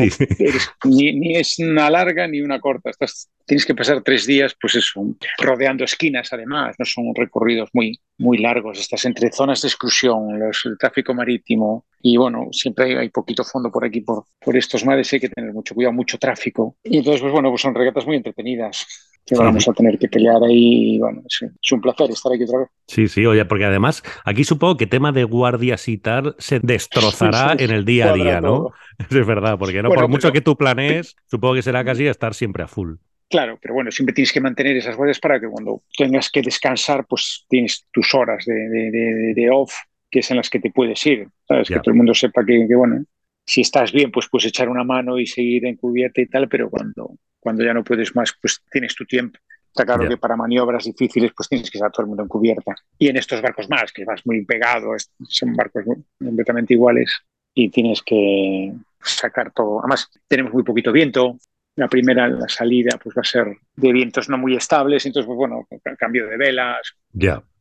ni, 0.85 1.37
es 1.37 1.59
una 1.59 1.91
larga 1.91 2.29
ni 2.29 2.41
una 2.41 2.61
corta. 2.61 2.91
Estás, 2.91 3.29
tienes 3.45 3.67
que 3.67 3.75
pasar 3.75 4.03
tres 4.03 4.27
días, 4.27 4.57
pues 4.61 4.77
eso, 4.77 5.05
rodeando 5.39 5.85
esquinas 5.85 6.33
además, 6.33 6.77
no 6.79 6.85
son 6.85 7.13
recorridos 7.15 7.69
muy, 7.73 7.99
muy 8.19 8.39
largos. 8.39 8.79
Estás 8.79 9.05
entre 9.07 9.33
zonas 9.33 9.61
de 9.63 9.69
exclusión, 9.69 10.39
los, 10.39 10.65
el 10.67 10.79
tráfico 10.79 11.15
marítimo 11.15 11.85
y 12.01 12.17
bueno, 12.17 12.49
siempre 12.53 12.97
hay, 12.97 13.09
poquito 13.09 13.43
fondo 13.43 13.73
por 13.73 13.85
aquí, 13.85 14.03
por, 14.03 14.25
por 14.39 14.57
estos 14.57 14.85
mares, 14.85 15.13
hay 15.13 15.21
que 15.21 15.29
tener 15.29 15.53
mucho 15.53 15.75
cuidado, 15.75 15.93
mucho 15.93 16.17
tráfico. 16.17 16.77
Y 16.85 16.99
entonces, 16.99 17.21
pues 17.21 17.33
bueno, 17.33 17.51
pues 17.51 17.63
son 17.63 17.75
regatas 17.75 18.07
muy 18.07 18.17
entretenidas 18.17 18.87
que 19.27 19.35
vamos 19.35 19.69
a 19.69 19.73
tener 19.73 19.99
que 19.99 20.09
pelear 20.09 20.43
ahí. 20.43 20.99
Bueno, 20.99 21.23
es, 21.27 21.73
un 21.73 21.81
placer 21.81 22.11
estar 22.11 22.33
aquí 22.33 22.45
otra 22.45 22.61
vez. 22.61 22.69
Sí, 22.87 23.09
sí, 23.09 23.27
oye, 23.27 23.45
porque 23.45 23.65
además 23.65 24.03
aquí 24.25 24.45
supongo 24.45 24.77
que 24.77 24.87
tema 24.87 25.13
de 25.13 25.25
guardias 25.25 25.89
y 25.89 25.99
tal 25.99 26.37
se 26.39 26.61
destrozará 26.63 27.57
en 27.59 27.71
el 27.71 27.85
día 27.85 28.11
a 28.11 28.15
día, 28.15 28.41
¿no? 28.41 28.73
Es 29.11 29.27
verdad, 29.27 29.59
porque 29.59 29.83
no 29.83 29.91
por 29.91 30.09
mucho 30.09 30.33
que 30.33 30.41
tú 30.41 30.57
planees, 30.57 31.17
supongo 31.27 31.55
que 31.55 31.63
será 31.63 31.85
casi 31.85 32.07
estar 32.07 32.33
siempre 32.33 32.63
a 32.63 32.67
full. 32.67 32.95
Claro, 33.29 33.59
pero 33.61 33.75
bueno, 33.75 33.91
siempre 33.91 34.15
tienes 34.15 34.33
que 34.33 34.41
mantener 34.41 34.77
esas 34.77 34.97
guardias 34.97 35.19
para 35.19 35.39
que 35.41 35.49
cuando 35.49 35.83
tengas 35.99 36.31
que 36.31 36.41
descansar, 36.41 37.05
pues 37.07 37.45
tienes 37.49 37.85
tus 37.93 38.15
horas 38.15 38.45
de, 38.47 39.49
off, 39.53 39.75
que 40.11 40.21
es 40.21 40.31
en 40.31 40.39
las 40.39 40.49
que 40.49 40.61
te 40.61 40.71
puedes 40.71 41.05
ir. 41.07 41.29
¿Sabes? 41.47 41.69
Que 41.69 41.75
todo 41.81 41.91
el 41.91 41.97
mundo 41.97 42.15
sepa 42.15 42.45
que, 42.47 42.67
que, 42.67 42.75
bueno, 42.75 43.05
si 43.45 43.61
estás 43.61 43.93
bien, 43.93 44.11
pues 44.11 44.29
puedes 44.29 44.47
echar 44.47 44.69
una 44.69 44.85
mano 44.85 45.19
y 45.19 45.27
seguir 45.27 45.67
en 45.67 45.77
cubierta 45.77 46.21
y 46.21 46.27
tal, 46.27 46.49
pero 46.49 46.71
cuando, 46.71 47.17
cuando 47.47 47.63
ya 47.63 47.73
no 47.73 47.85
puedes 47.85 48.13
más, 48.17 48.35
pues 48.43 48.61
tienes 48.69 48.93
tu 48.97 49.05
tiempo. 49.05 49.39
Está 49.69 49.85
claro 49.85 50.09
que 50.09 50.17
para 50.17 50.35
maniobras 50.35 50.85
difíciles, 50.85 51.31
pues 51.33 51.49
tienes 51.49 51.71
que 51.71 51.79
estar 51.79 51.93
todo 51.93 52.03
el 52.03 52.09
mundo 52.09 52.25
en 52.25 52.29
cubierta. 52.29 52.75
Y 52.99 53.07
en 53.07 53.17
estos 53.19 53.41
barcos 53.41 53.71
más, 53.71 53.93
que 53.93 54.05
vas 54.05 54.27
muy 54.27 54.45
pegado, 54.45 54.89
son 55.29 55.55
barcos 55.55 55.85
completamente 56.19 56.75
iguales 56.75 57.23
y 57.55 57.69
tienes 57.69 58.03
que 58.03 58.73
sacar 59.01 59.53
todo. 59.53 59.79
Además, 59.79 60.11
tenemos 60.27 60.53
muy 60.53 60.65
poquito 60.65 60.91
viento. 60.91 61.39
La 61.77 61.87
primera, 61.87 62.27
la 62.27 62.49
salida, 62.49 62.99
pues 63.01 63.17
va 63.17 63.21
a 63.21 63.25
ser 63.25 63.47
de 63.77 63.93
vientos 63.93 64.29
no 64.29 64.39
muy 64.39 64.57
estables. 64.57 65.07
Entonces, 65.07 65.29
pues 65.29 65.37
bueno, 65.37 65.69
cambio 65.97 66.27
de 66.27 66.37
velas, 66.37 66.97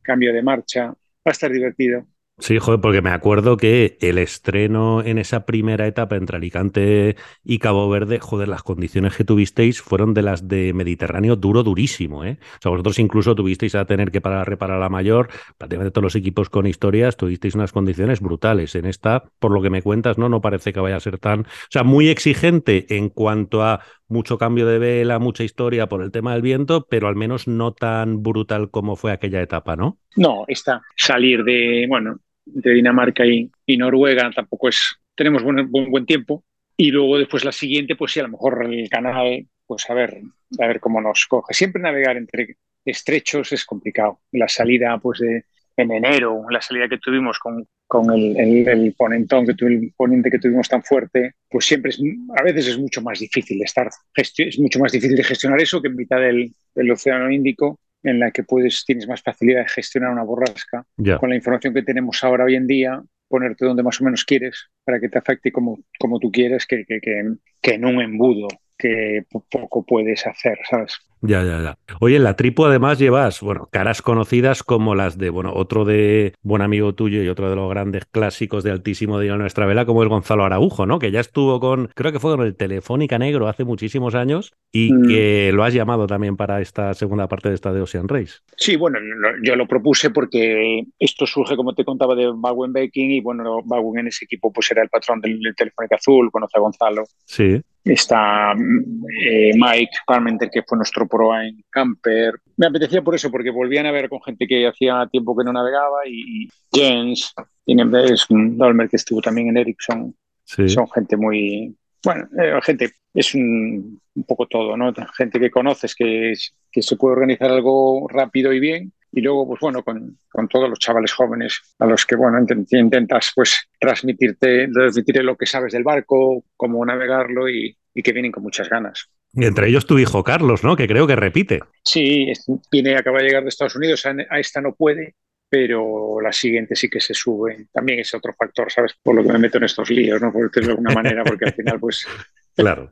cambio 0.02 0.32
de 0.32 0.42
marcha. 0.42 0.86
Va 0.86 0.94
a 1.26 1.30
estar 1.30 1.52
divertido. 1.52 2.04
Sí, 2.38 2.58
joder, 2.58 2.82
porque 2.82 3.00
me 3.00 3.08
acuerdo 3.10 3.56
que 3.56 3.96
el 4.02 4.18
estreno 4.18 5.02
en 5.02 5.16
esa 5.16 5.46
primera 5.46 5.86
etapa 5.86 6.16
entre 6.16 6.36
Alicante 6.36 7.16
y 7.42 7.58
Cabo 7.58 7.88
Verde, 7.88 8.18
joder, 8.20 8.48
las 8.48 8.62
condiciones 8.62 9.16
que 9.16 9.24
tuvisteis 9.24 9.80
fueron 9.80 10.12
de 10.12 10.20
las 10.20 10.46
de 10.46 10.74
Mediterráneo 10.74 11.36
duro, 11.36 11.62
durísimo, 11.62 12.26
¿eh? 12.26 12.38
O 12.56 12.58
sea, 12.60 12.70
vosotros 12.70 12.98
incluso 12.98 13.34
tuvisteis 13.34 13.74
a 13.74 13.86
tener 13.86 14.10
que 14.10 14.20
parar 14.20 14.40
a 14.40 14.44
reparar 14.44 14.78
la 14.78 14.90
mayor, 14.90 15.30
prácticamente 15.56 15.92
todos 15.92 16.02
los 16.02 16.14
equipos 16.14 16.50
con 16.50 16.66
historias 16.66 17.16
tuvisteis 17.16 17.54
unas 17.54 17.72
condiciones 17.72 18.20
brutales. 18.20 18.74
En 18.74 18.84
esta, 18.84 19.24
por 19.38 19.50
lo 19.50 19.62
que 19.62 19.70
me 19.70 19.80
cuentas, 19.80 20.18
no, 20.18 20.28
no 20.28 20.42
parece 20.42 20.74
que 20.74 20.80
vaya 20.80 20.96
a 20.96 21.00
ser 21.00 21.18
tan, 21.18 21.40
o 21.40 21.70
sea, 21.70 21.84
muy 21.84 22.08
exigente 22.10 22.84
en 22.98 23.08
cuanto 23.08 23.62
a 23.62 23.80
mucho 24.08 24.36
cambio 24.36 24.66
de 24.66 24.78
vela, 24.78 25.18
mucha 25.18 25.42
historia 25.42 25.88
por 25.88 26.02
el 26.02 26.12
tema 26.12 26.34
del 26.34 26.42
viento, 26.42 26.86
pero 26.88 27.08
al 27.08 27.16
menos 27.16 27.48
no 27.48 27.72
tan 27.72 28.22
brutal 28.22 28.70
como 28.70 28.94
fue 28.94 29.10
aquella 29.12 29.40
etapa, 29.40 29.74
¿no? 29.74 29.98
No, 30.16 30.44
esta 30.48 30.82
salir 30.96 31.42
de, 31.42 31.86
bueno, 31.88 32.20
de 32.46 32.72
Dinamarca 32.72 33.24
y, 33.26 33.50
Noruega 33.76 34.30
tampoco 34.34 34.68
es, 34.68 34.96
tenemos 35.14 35.42
buen, 35.42 35.70
buen, 35.70 36.06
tiempo. 36.06 36.44
Y 36.76 36.90
luego 36.90 37.18
después 37.18 37.44
la 37.44 37.52
siguiente, 37.52 37.96
pues 37.96 38.12
sí, 38.12 38.20
a 38.20 38.24
lo 38.24 38.30
mejor 38.30 38.64
el 38.64 38.88
canal, 38.88 39.46
pues 39.66 39.88
a 39.90 39.94
ver, 39.94 40.20
a 40.58 40.66
ver 40.66 40.80
cómo 40.80 41.00
nos 41.00 41.26
coge. 41.26 41.54
Siempre 41.54 41.82
navegar 41.82 42.16
entre 42.16 42.56
estrechos 42.84 43.52
es 43.52 43.64
complicado. 43.64 44.20
La 44.32 44.48
salida, 44.48 44.98
pues 44.98 45.20
en 45.20 45.90
enero, 45.90 46.44
la 46.50 46.60
salida 46.60 46.88
que 46.88 46.98
tuvimos 46.98 47.38
con, 47.38 47.66
con 47.86 48.10
el, 48.12 48.36
el, 48.68 48.94
ponentón, 48.96 49.46
que 49.46 49.52
el 49.66 49.92
ponente 49.96 50.30
que 50.30 50.38
tuvimos 50.38 50.68
tan 50.68 50.82
fuerte, 50.82 51.34
pues 51.48 51.66
siempre 51.66 51.90
es, 51.90 52.00
a 52.36 52.42
veces 52.42 52.68
es 52.68 52.78
mucho 52.78 53.02
más 53.02 53.18
difícil 53.18 53.62
estar, 53.62 53.88
es 54.14 54.58
mucho 54.58 54.78
más 54.78 54.92
difícil 54.92 55.16
de 55.16 55.24
gestionar 55.24 55.60
eso 55.60 55.82
que 55.82 55.88
en 55.88 55.96
mitad 55.96 56.18
del 56.18 56.90
Océano 56.90 57.30
Índico 57.30 57.80
en 58.08 58.18
la 58.18 58.30
que 58.30 58.42
puedes, 58.42 58.84
tienes 58.84 59.08
más 59.08 59.22
facilidad 59.22 59.60
de 59.60 59.68
gestionar 59.68 60.10
una 60.10 60.22
borrasca. 60.22 60.86
Con 61.18 61.30
la 61.30 61.36
información 61.36 61.74
que 61.74 61.82
tenemos 61.82 62.22
ahora 62.24 62.44
hoy 62.44 62.54
en 62.54 62.66
día, 62.66 63.02
ponerte 63.28 63.64
donde 63.64 63.82
más 63.82 64.00
o 64.00 64.04
menos 64.04 64.24
quieres 64.24 64.68
para 64.84 65.00
que 65.00 65.08
te 65.08 65.18
afecte 65.18 65.52
como, 65.52 65.78
como 65.98 66.18
tú 66.18 66.30
quieres 66.30 66.66
que, 66.66 66.84
que, 66.84 67.00
que 67.00 67.74
en 67.74 67.84
un 67.84 68.00
embudo 68.00 68.48
que 68.78 69.24
poco 69.50 69.84
puedes 69.84 70.26
hacer, 70.26 70.58
¿sabes? 70.68 70.98
Ya, 71.22 71.42
ya, 71.42 71.62
ya. 71.62 71.78
Oye, 72.00 72.16
en 72.16 72.24
la 72.24 72.36
tripu 72.36 72.66
además 72.66 72.98
llevas, 72.98 73.40
bueno, 73.40 73.68
caras 73.72 74.02
conocidas 74.02 74.62
como 74.62 74.94
las 74.94 75.18
de, 75.18 75.30
bueno, 75.30 75.52
otro 75.54 75.84
de 75.84 76.34
buen 76.42 76.62
amigo 76.62 76.94
tuyo 76.94 77.22
y 77.22 77.28
otro 77.28 77.48
de 77.48 77.56
los 77.56 77.70
grandes 77.70 78.04
clásicos 78.06 78.64
de 78.64 78.70
altísimo 78.70 79.18
de 79.18 79.36
nuestra 79.36 79.66
vela, 79.66 79.86
como 79.86 80.02
el 80.02 80.08
Gonzalo 80.08 80.44
Araujo, 80.44 80.86
¿no? 80.86 80.98
Que 80.98 81.10
ya 81.10 81.20
estuvo 81.20 81.58
con, 81.60 81.88
creo 81.94 82.12
que 82.12 82.20
fue 82.20 82.36
con 82.36 82.46
el 82.46 82.56
Telefónica 82.56 83.18
Negro 83.18 83.48
hace 83.48 83.64
muchísimos 83.64 84.14
años 84.14 84.54
y 84.72 84.92
mm. 84.92 85.08
que 85.08 85.50
lo 85.52 85.64
has 85.64 85.74
llamado 85.74 86.06
también 86.06 86.36
para 86.36 86.60
esta 86.60 86.92
segunda 86.94 87.28
parte 87.28 87.48
de 87.48 87.54
esta 87.54 87.72
de 87.72 87.80
Ocean 87.80 88.08
Race. 88.08 88.40
Sí, 88.56 88.76
bueno, 88.76 88.98
yo 89.42 89.56
lo 89.56 89.66
propuse 89.66 90.10
porque 90.10 90.84
esto 90.98 91.26
surge, 91.26 91.56
como 91.56 91.74
te 91.74 91.84
contaba, 91.84 92.14
de 92.14 92.30
Baldwin 92.34 92.72
Baking 92.72 93.10
y, 93.10 93.20
bueno, 93.20 93.62
Baldwin 93.64 94.00
en 94.00 94.08
ese 94.08 94.26
equipo 94.26 94.52
pues 94.52 94.70
era 94.70 94.82
el 94.82 94.88
patrón 94.88 95.20
del, 95.20 95.40
del 95.40 95.54
Telefónica 95.54 95.96
Azul, 95.96 96.30
conoce 96.30 96.58
a 96.58 96.60
Gonzalo. 96.60 97.04
Sí. 97.24 97.60
Está 97.84 98.52
eh, 98.52 99.52
Mike 99.54 99.92
Parmenter, 100.06 100.50
que 100.50 100.62
fue 100.62 100.76
nuestro 100.76 101.06
pro 101.16 101.38
en 101.40 101.64
Camper. 101.70 102.34
Me 102.56 102.66
apetecía 102.66 103.02
por 103.02 103.14
eso, 103.14 103.30
porque 103.30 103.50
volvían 103.50 103.86
a 103.86 103.92
ver 103.92 104.08
con 104.08 104.22
gente 104.22 104.46
que 104.46 104.66
hacía 104.66 105.08
tiempo 105.10 105.36
que 105.36 105.44
no 105.44 105.52
navegaba 105.52 106.00
y 106.06 106.48
Jens, 106.72 107.32
y 107.64 107.76
es 108.12 108.30
un 108.30 108.56
Dolmer 108.56 108.88
que 108.88 108.96
estuvo 108.96 109.20
también 109.20 109.48
en 109.48 109.58
Ericsson. 109.58 110.14
Son 110.44 110.88
gente 110.90 111.16
muy, 111.16 111.76
bueno, 112.04 112.28
eh, 112.40 112.60
gente, 112.62 112.92
es 113.12 113.34
un, 113.34 114.00
poco 114.26 114.46
todo, 114.46 114.76
¿no? 114.76 114.92
Gente 115.16 115.40
que 115.40 115.50
conoces, 115.50 115.94
que, 115.94 116.34
que 116.70 116.82
se 116.82 116.96
puede 116.96 117.14
organizar 117.14 117.50
algo 117.50 118.06
rápido 118.08 118.52
y 118.52 118.60
bien 118.60 118.92
y 119.12 119.22
luego, 119.22 119.46
pues 119.46 119.60
bueno, 119.60 119.82
con, 119.82 120.18
con, 120.28 120.46
todos 120.46 120.68
los 120.68 120.78
chavales 120.78 121.12
jóvenes 121.12 121.74
a 121.78 121.86
los 121.86 122.04
que, 122.04 122.16
bueno, 122.16 122.38
intentas 122.70 123.32
pues 123.34 123.68
transmitirte, 123.80 124.68
transmitir 124.68 125.24
lo 125.24 125.36
que 125.36 125.46
sabes 125.46 125.72
del 125.72 125.84
barco, 125.84 126.44
cómo 126.54 126.84
navegarlo 126.84 127.48
y, 127.48 127.76
y 127.94 128.02
que 128.02 128.12
vienen 128.12 128.30
con 128.30 128.42
muchas 128.42 128.68
ganas. 128.68 129.10
Y 129.36 129.44
entre 129.44 129.68
ellos 129.68 129.86
tu 129.86 129.98
hijo 129.98 130.24
Carlos, 130.24 130.64
¿no? 130.64 130.76
Que 130.76 130.88
creo 130.88 131.06
que 131.06 131.14
repite. 131.14 131.60
Sí, 131.84 132.32
viene, 132.72 132.96
acaba 132.96 133.18
de 133.18 133.24
llegar 133.24 133.42
de 133.42 133.50
Estados 133.50 133.76
Unidos, 133.76 134.04
a, 134.06 134.38
esta 134.38 134.60
no 134.60 134.74
puede, 134.74 135.14
pero 135.48 136.20
la 136.20 136.32
siguiente 136.32 136.74
sí 136.74 136.88
que 136.88 137.00
se 137.00 137.14
sube. 137.14 137.66
También 137.72 138.00
es 138.00 138.14
otro 138.14 138.34
factor, 138.36 138.72
¿sabes? 138.72 138.94
Por 139.02 139.14
lo 139.14 139.22
que 139.22 139.32
me 139.32 139.38
meto 139.38 139.58
en 139.58 139.64
estos 139.64 139.90
líos, 139.90 140.20
¿no? 140.20 140.32
Por 140.32 140.48
decirlo 140.48 140.68
de 140.68 140.72
alguna 140.72 140.94
manera, 140.94 141.22
porque 141.22 141.44
al 141.46 141.54
final, 141.54 141.78
pues... 141.78 142.06
Claro, 142.56 142.90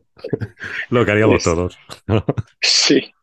lo 0.90 1.06
que 1.06 1.10
haríamos 1.10 1.42
todos. 1.42 1.78
sí, 2.60 3.14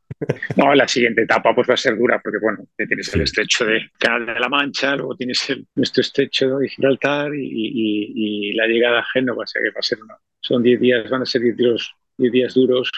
no, 0.56 0.74
la 0.74 0.88
siguiente 0.88 1.24
etapa 1.24 1.54
pues 1.54 1.70
va 1.70 1.74
a 1.74 1.78
ser 1.78 1.98
dura 1.98 2.20
porque, 2.20 2.40
bueno, 2.42 2.66
tienes 2.76 3.14
el 3.14 3.22
estrecho 3.22 3.66
de 3.66 3.92
Canal 3.98 4.26
de 4.26 4.40
la 4.40 4.50
Mancha, 4.50 4.96
luego 4.96 5.16
tienes 5.16 5.50
el, 5.50 5.68
nuestro 5.76 6.02
estrecho 6.02 6.58
de 6.58 6.70
Gibraltar 6.70 7.32
y, 7.36 8.54
la 8.54 8.68
llegada 8.68 9.00
a 9.00 9.06
Génova, 9.14 9.44
o 9.44 9.48
sea 9.48 9.62
que 9.62 9.70
va 9.70 9.80
a 9.80 9.84
ser 9.84 10.02
una, 10.02 10.16
son 10.40 10.62
10 10.62 10.80
días, 10.80 11.10
van 11.10 11.22
a 11.22 11.26
ser 11.26 11.42
10 11.42 11.58
días, 11.58 11.92
días 12.18 12.54
duros, 12.54 12.92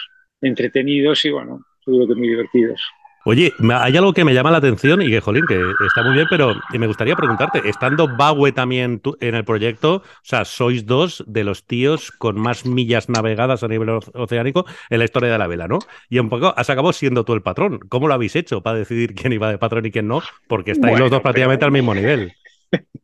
entretenidos 0.44 1.24
y, 1.24 1.30
bueno, 1.30 1.64
seguro 1.84 2.06
que 2.06 2.14
muy 2.14 2.28
divertidos. 2.28 2.80
Oye, 3.26 3.54
hay 3.70 3.96
algo 3.96 4.12
que 4.12 4.22
me 4.22 4.34
llama 4.34 4.50
la 4.50 4.58
atención 4.58 5.00
y 5.00 5.08
que, 5.08 5.20
jolín, 5.20 5.46
que 5.46 5.58
está 5.86 6.02
muy 6.02 6.12
bien, 6.12 6.26
pero 6.28 6.54
me 6.78 6.86
gustaría 6.86 7.16
preguntarte, 7.16 7.62
estando 7.66 8.06
Baue 8.06 8.52
también 8.52 9.00
en 9.20 9.34
el 9.34 9.44
proyecto, 9.46 9.96
o 9.96 10.02
sea, 10.22 10.44
sois 10.44 10.84
dos 10.84 11.24
de 11.26 11.42
los 11.42 11.64
tíos 11.64 12.10
con 12.10 12.38
más 12.38 12.66
millas 12.66 13.08
navegadas 13.08 13.62
a 13.62 13.68
nivel 13.68 13.88
oceánico 14.12 14.66
en 14.90 14.98
la 14.98 15.06
historia 15.06 15.32
de 15.32 15.38
la 15.38 15.46
vela, 15.46 15.68
¿no? 15.68 15.78
Y 16.10 16.18
un 16.18 16.28
poco 16.28 16.52
has 16.54 16.68
acabado 16.68 16.92
siendo 16.92 17.24
tú 17.24 17.32
el 17.32 17.40
patrón. 17.40 17.80
¿Cómo 17.88 18.08
lo 18.08 18.14
habéis 18.14 18.36
hecho 18.36 18.62
para 18.62 18.78
decidir 18.78 19.14
quién 19.14 19.32
iba 19.32 19.50
de 19.50 19.56
patrón 19.56 19.86
y 19.86 19.90
quién 19.90 20.06
no? 20.06 20.20
Porque 20.46 20.72
estáis 20.72 20.98
los 20.98 21.10
dos 21.10 21.22
prácticamente 21.22 21.64
al 21.64 21.72
mismo 21.72 21.94
nivel. 21.94 22.34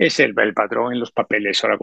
es 0.00 0.18
el, 0.18 0.34
el 0.36 0.54
patrón 0.54 0.94
en 0.94 1.00
los 1.00 1.12
papeles. 1.12 1.62
Ahora, 1.62 1.76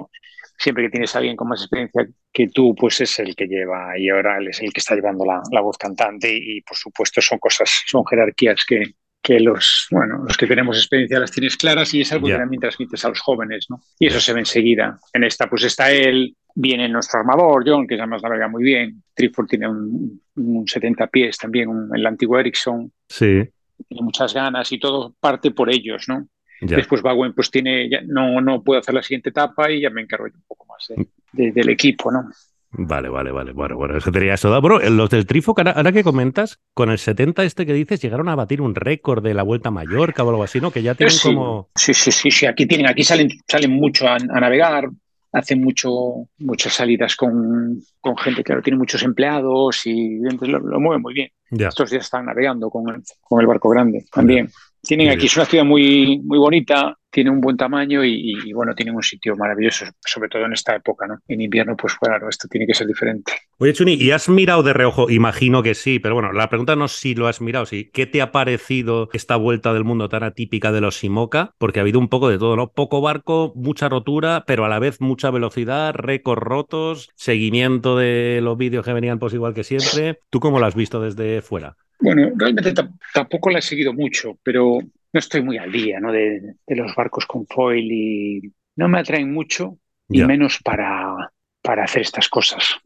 siempre 0.57 0.85
que 0.85 0.89
tienes 0.89 1.15
a 1.15 1.19
alguien 1.19 1.35
con 1.35 1.47
más 1.47 1.61
experiencia 1.61 2.07
que 2.33 2.47
tú, 2.47 2.73
pues 2.73 2.99
es 3.01 3.19
el 3.19 3.35
que 3.35 3.45
lleva 3.45 3.97
y 3.97 4.09
ahora 4.09 4.39
él 4.39 4.47
es 4.47 4.59
el 4.61 4.73
que 4.73 4.79
está 4.79 4.95
llevando 4.95 5.23
la, 5.23 5.61
voz 5.61 5.77
cantante 5.77 6.35
y, 6.35 6.61
por 6.61 6.75
supuesto 6.75 7.21
son 7.21 7.37
cosas, 7.37 7.83
son 7.85 8.03
jerarquías 8.05 8.65
que, 8.67 8.95
que 9.21 9.39
los, 9.39 9.87
bueno, 9.91 10.23
los 10.25 10.35
que 10.35 10.47
tenemos 10.47 10.77
experiencia 10.77 11.19
las 11.19 11.31
tienes 11.31 11.55
claras 11.57 11.93
y 11.93 12.01
es 12.01 12.11
algo 12.11 12.27
que 12.27 12.33
también 12.33 12.59
transmites 12.59 13.05
a 13.05 13.09
los 13.09 13.21
jóvenes, 13.21 13.67
¿no? 13.69 13.79
Y 13.99 14.07
eso 14.07 14.19
se 14.19 14.33
ve 14.33 14.39
enseguida. 14.39 14.97
En 15.13 15.23
esta 15.23 15.47
pues 15.47 15.63
está 15.63 15.91
él, 15.91 16.35
viene 16.55 16.89
nuestro 16.89 17.19
armador, 17.19 17.63
John, 17.67 17.85
que 17.85 17.95
además 17.95 18.23
navega 18.23 18.47
muy 18.47 18.63
bien, 18.63 19.03
Trifford 19.13 19.47
tiene 19.47 19.69
un, 19.69 20.21
70 20.65 21.05
pies 21.07 21.37
también, 21.37 21.69
el 21.93 22.05
antiguo 22.05 22.39
Ericsson. 22.39 22.91
Sí. 23.07 23.47
Tiene 23.87 24.01
muchas 24.01 24.33
ganas 24.33 24.71
y 24.71 24.79
todo 24.79 25.13
parte 25.19 25.51
por 25.51 25.69
ellos, 25.69 26.05
¿no? 26.07 26.27
Después 26.61 27.01
Baguen 27.01 27.33
pues 27.33 27.51
tiene, 27.51 27.89
ya 27.89 28.01
no, 28.05 28.41
no 28.41 28.63
puede 28.63 28.79
hacer 28.79 28.93
la 28.93 29.03
siguiente 29.03 29.29
etapa 29.29 29.71
y 29.71 29.81
ya 29.81 29.89
me 29.89 30.01
encargo 30.01 30.25
un 30.25 30.43
poco 30.47 30.65
más 30.65 30.87
del 31.31 31.69
equipo, 31.69 32.11
¿no? 32.11 32.29
Vale, 32.71 33.09
vale, 33.09 33.31
vale. 33.31 33.53
Bueno, 33.53 33.77
bueno, 33.77 33.97
eso 33.97 34.11
tenía 34.11 34.33
eso. 34.33 34.61
Bueno, 34.61 34.79
los 34.89 35.09
del 35.09 35.25
Trifo, 35.25 35.55
ahora, 35.57 35.91
que 35.91 36.03
comentas, 36.03 36.59
con 36.73 36.89
el 36.89 36.97
70 36.97 37.43
este 37.43 37.65
que 37.65 37.73
dices, 37.73 38.01
llegaron 38.01 38.27
a 38.27 38.35
batir 38.35 38.61
un 38.61 38.75
récord 38.75 39.23
de 39.23 39.33
la 39.33 39.43
Vuelta 39.43 39.69
a 39.69 39.71
Mallorca 39.71 40.23
o 40.23 40.29
algo 40.29 40.43
así, 40.43 40.59
¿no? 40.59 40.71
Que 40.71 40.83
ya 40.83 40.93
tienen 40.93 41.15
como... 41.23 41.69
Sí, 41.75 41.93
sí, 41.93 42.11
sí, 42.11 42.29
sí. 42.29 42.45
Aquí 42.45 42.65
tienen, 42.65 42.87
aquí 42.87 43.03
salen, 43.03 43.29
salen 43.47 43.71
mucho 43.71 44.07
a, 44.07 44.17
navegar, 44.19 44.89
hacen 45.31 45.61
mucho, 45.61 46.27
muchas 46.39 46.73
salidas 46.73 47.15
con, 47.15 47.81
con 48.01 48.17
gente, 48.17 48.43
claro, 48.43 48.61
tiene 48.61 48.77
muchos 48.77 49.01
empleados 49.01 49.85
y 49.85 50.19
lo, 50.19 50.59
lo 50.59 50.79
mueven 50.79 51.01
muy 51.01 51.13
bien. 51.13 51.29
Estos 51.49 51.89
días 51.89 52.03
están 52.03 52.25
navegando 52.25 52.69
con 52.69 52.89
el, 52.93 53.01
con 53.21 53.39
el 53.39 53.47
barco 53.47 53.69
grande 53.69 54.05
también. 54.11 54.51
Tienen 54.87 55.09
aquí, 55.09 55.25
es 55.25 55.35
una 55.35 55.45
ciudad 55.45 55.65
muy, 55.65 56.19
muy 56.23 56.37
bonita, 56.37 56.97
tiene 57.09 57.29
un 57.29 57.41
buen 57.41 57.57
tamaño 57.57 58.03
y, 58.05 58.53
bueno, 58.53 58.73
tienen 58.75 58.95
un 58.95 59.03
sitio 59.03 59.35
maravilloso, 59.35 59.85
sobre 60.05 60.29
todo 60.29 60.45
en 60.45 60.53
esta 60.53 60.75
época, 60.75 61.07
¿no? 61.07 61.17
En 61.27 61.41
invierno, 61.41 61.75
pues 61.75 61.95
claro, 61.95 62.29
esto 62.29 62.47
tiene 62.47 62.67
que 62.67 62.73
ser 62.73 62.87
diferente. 62.87 63.33
Oye, 63.57 63.73
Chuni, 63.73 63.93
¿y 63.95 64.11
has 64.11 64.29
mirado 64.29 64.63
de 64.63 64.73
reojo? 64.73 65.09
Imagino 65.09 65.63
que 65.63 65.73
sí, 65.73 65.99
pero 65.99 66.15
bueno, 66.15 66.31
la 66.31 66.47
pregunta 66.49 66.75
no 66.75 66.85
es 66.85 66.91
si 66.91 67.15
lo 67.15 67.27
has 67.27 67.41
mirado, 67.41 67.65
sí. 67.65 67.89
¿Qué 67.91 68.05
te 68.05 68.21
ha 68.21 68.31
parecido 68.31 69.09
esta 69.13 69.35
vuelta 69.35 69.73
del 69.73 69.83
mundo 69.83 70.09
tan 70.09 70.23
atípica 70.23 70.71
de 70.71 70.81
los 70.81 70.97
Simoca? 70.97 71.53
Porque 71.57 71.79
ha 71.79 71.81
habido 71.81 71.99
un 71.99 72.07
poco 72.07 72.29
de 72.29 72.37
todo, 72.37 72.55
¿no? 72.55 72.71
Poco 72.71 73.01
barco, 73.01 73.53
mucha 73.55 73.89
rotura, 73.89 74.43
pero 74.45 74.63
a 74.63 74.69
la 74.69 74.79
vez 74.79 75.01
mucha 75.01 75.31
velocidad, 75.31 75.95
récords 75.95 76.41
rotos, 76.41 77.09
seguimiento 77.15 77.97
de 77.97 78.41
los 78.43 78.57
vídeos 78.57 78.85
que 78.85 78.93
venían 78.93 79.19
pues 79.19 79.33
igual 79.33 79.53
que 79.53 79.63
siempre. 79.63 80.19
¿Tú 80.29 80.39
cómo 80.39 80.59
lo 80.59 80.65
has 80.65 80.75
visto 80.75 81.01
desde 81.01 81.41
fuera? 81.41 81.77
Bueno, 81.99 82.31
realmente 82.35 82.73
tampoco 83.13 83.49
la 83.49 83.59
he 83.59 83.61
seguido 83.61 83.93
mucho, 83.93 84.37
pero 84.43 84.79
no 84.81 85.19
estoy 85.19 85.41
muy 85.41 85.57
al 85.57 85.71
día 85.71 85.99
¿no? 85.99 86.11
de, 86.11 86.55
los 86.67 86.95
barcos 86.95 87.25
con 87.25 87.47
foil 87.47 87.91
y 87.91 88.53
no 88.75 88.87
me 88.87 88.99
atraen 88.99 89.31
mucho, 89.33 89.77
y 90.09 90.23
menos 90.23 90.59
para, 90.63 91.31
para 91.61 91.83
hacer 91.83 92.03
estas 92.03 92.29
cosas. 92.29 92.79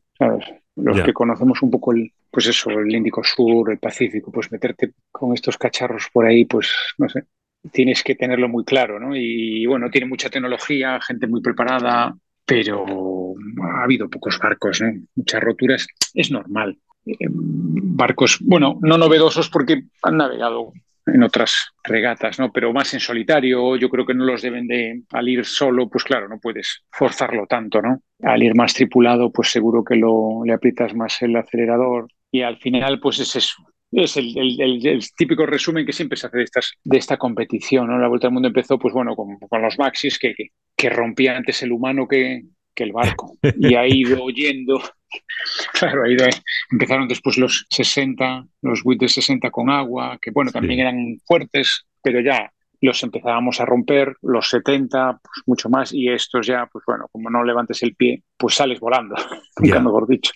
Los 0.76 1.02
que 1.02 1.14
conocemos 1.14 1.62
un 1.62 1.72
poco 1.72 1.92
el, 1.92 2.12
pues 2.30 2.48
eso, 2.48 2.70
el 2.72 2.94
Índico 2.96 3.24
Sur, 3.24 3.72
el 3.72 3.80
Pacífico, 3.80 4.32
pues 4.32 4.52
meterte 4.52 4.94
con 5.12 5.34
estos 5.34 5.58
cacharros 5.58 6.08
por 6.14 6.26
ahí, 6.26 6.46
pues 6.46 6.72
no 6.98 7.10
sé, 7.10 7.26
tienes 7.72 8.04
que 8.04 8.16
tenerlo 8.16 8.48
muy 8.48 8.64
claro, 8.64 9.00
¿no? 9.00 9.16
Y 9.16 9.66
bueno, 9.66 9.90
tiene 9.90 10.08
mucha 10.08 10.30
tecnología, 10.30 11.00
gente 11.02 11.28
muy 11.28 11.42
preparada, 11.42 12.16
pero 12.46 13.36
ha 13.64 13.84
habido 13.84 14.10
pocos 14.10 14.40
barcos, 14.40 14.82
¿no? 14.82 14.94
Muchas 15.16 15.42
roturas, 15.42 15.88
es 16.14 16.32
normal. 16.32 16.78
Eh, 17.06 17.16
barcos, 17.30 18.38
bueno, 18.42 18.78
no 18.82 18.98
novedosos 18.98 19.50
porque 19.50 19.84
han 20.04 20.18
navegado 20.18 20.74
en 21.06 21.24
otras 21.24 21.72
regatas, 21.84 22.40
¿no? 22.40 22.52
Pero 22.52 22.74
más 22.74 22.94
en 22.94 23.00
solitario, 23.00 23.76
yo 23.76 23.90
creo 23.90 24.06
que 24.06 24.14
no 24.14 24.24
los 24.24 24.42
deben 24.42 24.68
de, 24.68 25.02
al 25.12 25.28
ir 25.28 25.46
solo, 25.46 25.90
pues 25.90 26.04
claro, 26.04 26.28
no 26.28 26.40
puedes 26.40 26.84
forzarlo 26.92 27.48
tanto, 27.48 27.82
¿no? 27.82 28.02
Al 28.22 28.44
ir 28.44 28.56
más 28.56 28.74
tripulado, 28.74 29.32
pues 29.32 29.50
seguro 29.50 29.84
que 29.84 29.96
le 29.96 30.54
aprietas 30.54 30.94
más 30.94 31.22
el 31.22 31.36
acelerador 31.36 32.08
y 32.32 32.42
al 32.42 32.58
final, 32.58 33.00
pues 33.00 33.20
es 33.20 33.36
eso. 33.36 33.56
Es 33.92 34.16
el, 34.16 35.02
típico 35.18 35.46
resumen 35.46 35.86
que 35.86 35.92
siempre 35.92 36.18
se 36.18 36.28
hace 36.28 36.38
de, 36.38 36.44
estas, 36.44 36.74
de 36.82 36.98
esta 36.98 37.18
competición, 37.18 37.88
¿no? 37.88 37.98
La 38.00 38.08
Vuelta 38.08 38.28
al 38.28 38.34
Mundo 38.34 38.48
empezó, 38.48 38.80
pues 38.80 38.94
bueno, 38.94 39.18
con, 39.18 39.38
con 39.38 39.62
los 39.62 39.78
maxis 39.78 40.18
que, 40.18 40.34
que, 40.34 40.48
que 40.78 40.90
rompía 40.90 41.36
antes 41.36 41.62
el 41.62 41.74
humano 41.74 42.08
que, 42.08 42.44
que 42.74 42.84
el 42.84 42.94
barco. 42.94 43.38
Y 43.58 43.76
ha 43.76 43.88
ido 43.88 44.24
oyendo, 44.24 44.82
claro, 45.74 46.04
ha 46.04 46.10
ido, 46.10 46.26
empezaron 46.72 47.08
después 47.08 47.38
los 47.38 47.66
60, 47.70 48.46
los 48.62 48.82
WIT 48.84 49.02
de 49.02 49.10
60 49.10 49.50
con 49.52 49.70
agua, 49.70 50.18
que 50.22 50.32
bueno, 50.32 50.52
también 50.52 50.80
eran 50.80 51.18
fuertes, 51.26 51.86
pero 52.02 52.22
ya 52.22 52.52
los 52.82 53.04
empezábamos 53.04 53.62
a 53.62 53.66
romper, 53.66 54.16
los 54.24 54.50
70, 54.50 55.20
pues 55.22 55.44
mucho 55.46 55.70
más, 55.70 55.94
y 55.94 56.10
estos 56.10 56.48
ya, 56.48 56.68
pues 56.72 56.84
bueno, 56.86 57.08
como 57.12 57.30
no 57.30 57.44
levantes 57.44 57.84
el 57.84 57.96
pie, 57.96 58.24
pues 58.38 58.56
sales 58.56 58.80
volando, 58.80 59.16
nunca 59.60 59.80
mejor 59.80 60.08
dicho. 60.08 60.32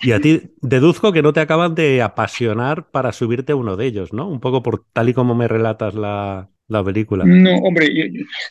Y 0.00 0.12
a 0.12 0.20
ti 0.20 0.42
deduzco 0.62 1.12
que 1.12 1.22
no 1.22 1.32
te 1.32 1.40
acaban 1.40 1.74
de 1.74 2.02
apasionar 2.02 2.88
para 2.90 3.12
subirte 3.12 3.52
a 3.52 3.56
uno 3.56 3.76
de 3.76 3.86
ellos, 3.86 4.12
¿no? 4.12 4.28
Un 4.28 4.38
poco 4.38 4.62
por 4.62 4.84
tal 4.92 5.08
y 5.08 5.14
como 5.14 5.34
me 5.34 5.48
relatas 5.48 5.94
la, 5.94 6.48
la 6.68 6.84
película. 6.84 7.24
No, 7.26 7.56
hombre, 7.56 7.88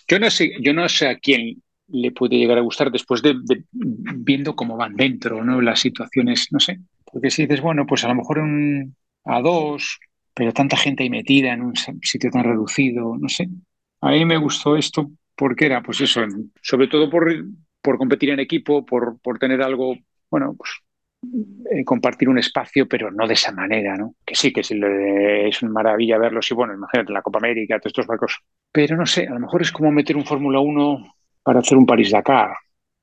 yo, 0.08 0.20
no 0.20 0.30
sé, 0.30 0.52
yo 0.60 0.74
no 0.74 0.90
sé 0.90 1.08
a 1.08 1.18
quién 1.18 1.62
le 1.90 2.12
puede 2.12 2.38
llegar 2.38 2.58
a 2.58 2.62
gustar 2.62 2.92
después 2.92 3.22
de, 3.22 3.36
viendo 3.72 4.56
cómo 4.56 4.78
van 4.78 4.96
dentro, 4.96 5.44
¿no? 5.44 5.62
Las 5.62 5.80
situaciones, 5.80 6.48
no 6.52 6.60
sé. 6.60 6.80
Porque 7.12 7.30
si 7.30 7.44
dices, 7.44 7.62
bueno, 7.62 7.86
pues 7.86 8.04
a 8.04 8.10
lo 8.10 8.16
mejor 8.16 8.40
un, 8.40 8.96
a 9.26 9.42
dos, 9.42 10.00
pero 10.34 10.52
tanta 10.52 10.78
gente 10.78 11.04
ahí 11.04 11.10
metida 11.10 11.54
en 11.54 11.62
un 11.62 11.74
sitio 12.02 12.30
tan 12.30 12.44
reducido, 12.44 13.18
no 13.18 13.30
sé. 13.30 13.48
A 14.02 14.12
mí 14.12 14.26
me 14.26 14.38
gustó 14.38 14.76
esto 14.76 15.10
porque 15.36 15.66
era, 15.66 15.82
pues 15.82 16.02
eso, 16.02 16.22
sobre 16.62 16.88
todo 16.88 17.10
por, 17.10 17.34
por 17.82 17.98
competir 17.98 18.32
en 18.32 18.40
equipo, 18.40 18.86
por, 18.86 19.20
por 19.22 19.40
tener 19.40 19.62
algo, 19.62 19.96
bueno, 20.30 20.56
pues 20.58 20.72
eh, 21.72 21.84
compartir 21.84 22.30
un 22.30 22.38
espacio, 22.38 22.88
pero 22.88 23.12
no 23.12 23.28
de 23.28 23.34
esa 23.34 23.52
manera, 23.52 23.96
¿no? 23.96 24.16
Que 24.26 24.36
sí, 24.36 24.54
que 24.54 24.64
sí, 24.64 24.80
es 24.84 25.62
una 25.62 25.72
maravilla 25.72 26.18
verlos 26.18 26.50
y 26.52 26.54
bueno, 26.54 26.74
imagínate 26.74 27.12
la 27.12 27.22
Copa 27.22 27.40
América, 27.40 27.80
todos 27.80 27.92
estos 27.92 28.08
barcos. 28.08 28.40
Pero 28.72 28.96
no 28.96 29.06
sé, 29.06 29.28
a 29.28 29.34
lo 29.34 29.40
mejor 29.40 29.62
es 29.62 29.72
como 29.72 29.92
meter 29.92 30.16
un 30.16 30.26
Fórmula 30.26 30.60
1 30.60 31.17
para 31.48 31.60
hacer 31.60 31.78
un 31.78 31.86
París-Dakar. 31.86 32.58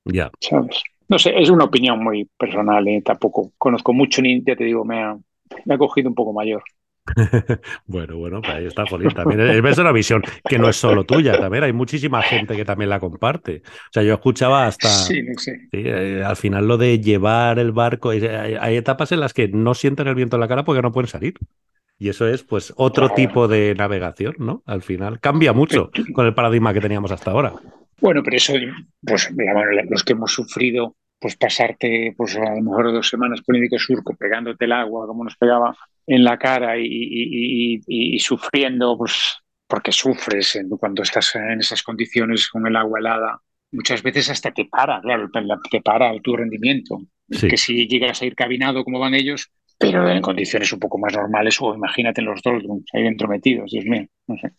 Ya. 0.05 0.29
¿Sabes? 0.39 0.83
No 1.09 1.17
sé, 1.17 1.33
es 1.35 1.49
una 1.49 1.63
opinión 1.63 2.03
muy 2.03 2.29
personal, 2.37 2.87
¿eh? 2.87 3.01
tampoco 3.03 3.53
conozco 3.57 3.91
mucho, 3.91 4.21
ni 4.21 4.43
ya 4.43 4.55
te 4.55 4.65
digo, 4.65 4.85
me 4.85 5.01
ha, 5.01 5.17
me 5.65 5.73
ha 5.73 5.77
cogido 5.79 6.09
un 6.09 6.13
poco 6.13 6.31
mayor. 6.31 6.61
bueno, 7.87 8.17
bueno, 8.17 8.43
pues 8.43 8.53
ahí 8.53 8.65
está, 8.67 8.85
Jolín. 8.85 9.09
También 9.09 9.65
es 9.65 9.77
una 9.79 9.91
visión 9.91 10.21
que 10.47 10.59
no 10.59 10.69
es 10.69 10.75
solo 10.75 11.05
tuya, 11.05 11.39
también 11.39 11.63
hay 11.63 11.73
muchísima 11.73 12.21
gente 12.21 12.55
que 12.55 12.65
también 12.65 12.91
la 12.91 12.99
comparte. 12.99 13.63
O 13.65 13.91
sea, 13.91 14.03
yo 14.03 14.13
escuchaba 14.13 14.67
hasta. 14.67 14.89
Sí, 14.89 15.23
sí. 15.37 15.51
Eh, 15.71 16.21
al 16.23 16.35
final 16.35 16.67
lo 16.67 16.77
de 16.77 16.99
llevar 16.99 17.57
el 17.57 17.71
barco. 17.71 18.11
Hay, 18.11 18.23
hay, 18.23 18.75
etapas 18.75 19.11
en 19.11 19.21
las 19.21 19.33
que 19.33 19.47
no 19.47 19.73
sienten 19.73 20.07
el 20.07 20.13
viento 20.13 20.35
en 20.35 20.41
la 20.41 20.47
cara 20.47 20.63
porque 20.63 20.83
no 20.83 20.91
pueden 20.91 21.07
salir. 21.07 21.33
Y 21.97 22.09
eso 22.09 22.27
es, 22.27 22.43
pues, 22.43 22.73
otro 22.77 23.09
tipo 23.09 23.47
de 23.47 23.73
navegación, 23.73 24.35
¿no? 24.37 24.61
Al 24.67 24.83
final 24.83 25.19
cambia 25.19 25.51
mucho 25.51 25.89
con 26.13 26.27
el 26.27 26.35
paradigma 26.35 26.73
que 26.73 26.81
teníamos 26.81 27.11
hasta 27.11 27.31
ahora. 27.31 27.53
Bueno, 28.01 28.21
pero 28.23 28.37
eso, 28.37 28.53
pues 29.01 29.31
los 29.89 30.03
que 30.03 30.13
hemos 30.13 30.33
sufrido, 30.33 30.95
pues 31.19 31.35
pasarte, 31.37 32.13
pues 32.15 32.35
a 32.35 32.55
lo 32.55 32.61
mejor 32.61 32.91
dos 32.91 33.09
semanas 33.09 33.41
el 33.47 33.79
surco, 33.79 34.15
pegándote 34.15 34.65
el 34.65 34.73
agua, 34.73 35.07
como 35.07 35.23
nos 35.23 35.35
pegaba 35.37 35.75
en 36.05 36.23
la 36.23 36.37
cara 36.37 36.75
y, 36.77 38.19
sufriendo, 38.19 38.97
pues 38.97 39.41
porque 39.67 39.91
sufres 39.91 40.59
cuando 40.79 41.01
estás 41.01 41.35
en 41.35 41.59
esas 41.59 41.81
condiciones 41.81 42.47
con 42.49 42.67
el 42.67 42.75
agua 42.75 42.99
helada. 42.99 43.39
Muchas 43.71 44.03
veces 44.03 44.29
hasta 44.29 44.51
te 44.51 44.65
para, 44.65 45.01
claro, 45.01 45.29
te 45.71 45.81
para 45.81 46.13
tu 46.21 46.35
rendimiento. 46.35 47.01
Que 47.27 47.57
si 47.57 47.87
llegas 47.87 48.21
a 48.21 48.25
ir 48.25 48.35
cabinado 48.35 48.83
como 48.83 48.99
van 48.99 49.15
ellos, 49.15 49.49
pero 49.77 50.07
en 50.07 50.21
condiciones 50.21 50.71
un 50.71 50.79
poco 50.79 50.97
más 50.97 51.13
normales, 51.13 51.57
o 51.59 51.73
imagínate 51.73 52.21
los 52.21 52.41
doldrums 52.41 52.85
ahí 52.93 53.03
dentro 53.03 53.27
metidos, 53.27 53.71
Dios 53.71 53.85
mío, 53.85 54.05
no 54.27 54.37
sé. 54.37 54.51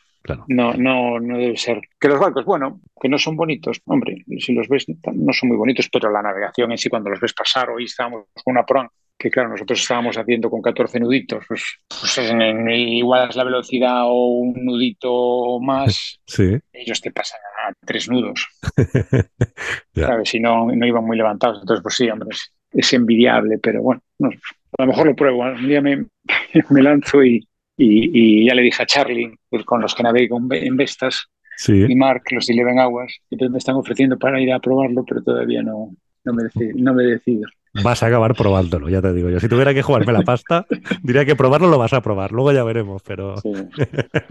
No, 0.49 0.75
no, 0.75 1.21
no 1.21 1.39
debe 1.39 1.57
ser. 1.57 1.81
Que 1.99 2.09
los 2.09 2.19
barcos, 2.19 2.45
bueno, 2.45 2.81
que 3.01 3.09
no 3.09 3.19
son 3.19 3.37
bonitos, 3.37 3.81
hombre, 3.87 4.25
si 4.39 4.53
los 4.53 4.69
ves, 4.69 4.87
no 4.89 5.33
son 5.33 5.49
muy 5.49 5.59
bonitos, 5.59 5.89
pero 5.93 6.11
la 6.11 6.23
navegación 6.23 6.73
en 6.73 6.79
sí, 6.79 6.89
cuando 6.89 7.11
los 7.11 7.21
ves 7.21 7.33
pasar, 7.33 7.71
hoy 7.71 7.85
estábamos 7.85 8.25
con 8.45 8.53
una 8.53 8.65
pron, 8.65 8.89
que 9.19 9.31
claro, 9.31 9.49
nosotros 9.49 9.81
estábamos 9.81 10.19
haciendo 10.19 10.51
con 10.51 10.61
14 10.61 11.01
nuditos, 11.01 11.45
pues, 11.49 11.63
pues 11.89 12.19
en, 12.19 12.69
igual 12.71 13.31
es 13.31 13.37
la 13.37 13.45
velocidad 13.45 14.05
o 14.05 14.27
un 14.27 14.65
nudito 14.65 15.59
más, 15.61 16.21
sí. 16.27 16.59
ellos 16.73 17.01
te 17.01 17.11
pasan 17.11 17.41
a 17.67 17.73
tres 17.85 18.09
nudos. 18.09 18.47
¿Sabes? 19.95 20.29
Si 20.29 20.41
no, 20.41 20.67
no 20.67 20.87
iban 20.87 21.05
muy 21.05 21.17
levantados. 21.17 21.61
Entonces, 21.61 21.83
pues 21.83 21.95
sí, 21.95 22.09
hombre, 22.11 22.29
es, 22.73 22.93
envidiable, 22.93 23.59
pero 23.59 23.83
bueno, 23.83 24.03
a 24.21 24.83
lo 24.83 24.87
mejor 24.87 25.07
lo 25.07 25.17
pruebo. 25.17 25.41
Un 25.41 25.67
día 25.67 25.81
me, 25.81 26.07
me 26.71 26.83
lanzo 26.83 27.25
y, 27.25 27.47
y, 27.77 28.47
ya 28.47 28.55
le 28.55 28.63
dije 28.63 28.83
a 28.83 28.87
Charlie, 28.87 29.39
con 29.65 29.81
los 29.81 29.95
que 29.95 30.03
navego 30.03 30.41
en 30.51 30.77
Vestas, 30.77 31.29
y 31.69 31.95
Mark, 31.95 32.23
los 32.31 32.49
Eleven 32.49 32.79
Aguas, 32.79 33.13
que 33.31 33.49
me 33.49 33.59
están 33.59 33.77
ofreciendo 33.77 34.19
para 34.19 34.41
ir 34.41 34.53
a 34.53 34.61
probarlo, 34.61 35.05
pero 35.05 35.23
todavía 35.23 35.63
no, 35.63 35.91
no, 36.25 36.33
me, 36.33 36.45
decido, 36.45 36.73
no 36.77 36.95
me 36.95 37.05
decido. 37.05 37.49
Vas 37.83 38.03
a 38.03 38.07
acabar 38.07 38.35
probándolo, 38.35 38.89
ya 38.89 39.03
te 39.03 39.13
digo 39.13 39.31
yo. 39.31 39.41
Si 39.41 39.49
tuviera 39.49 39.75
que 39.75 39.83
jugarme 39.83 40.13
la 40.13 40.23
pasta, 40.23 40.67
diría 41.03 41.25
que 41.25 41.37
probarlo 41.37 41.69
lo 41.69 41.79
vas 41.79 41.93
a 41.93 42.01
probar. 42.01 42.33
Luego 42.33 42.53
ya 42.53 42.65
veremos, 42.65 43.03
pero. 43.03 43.35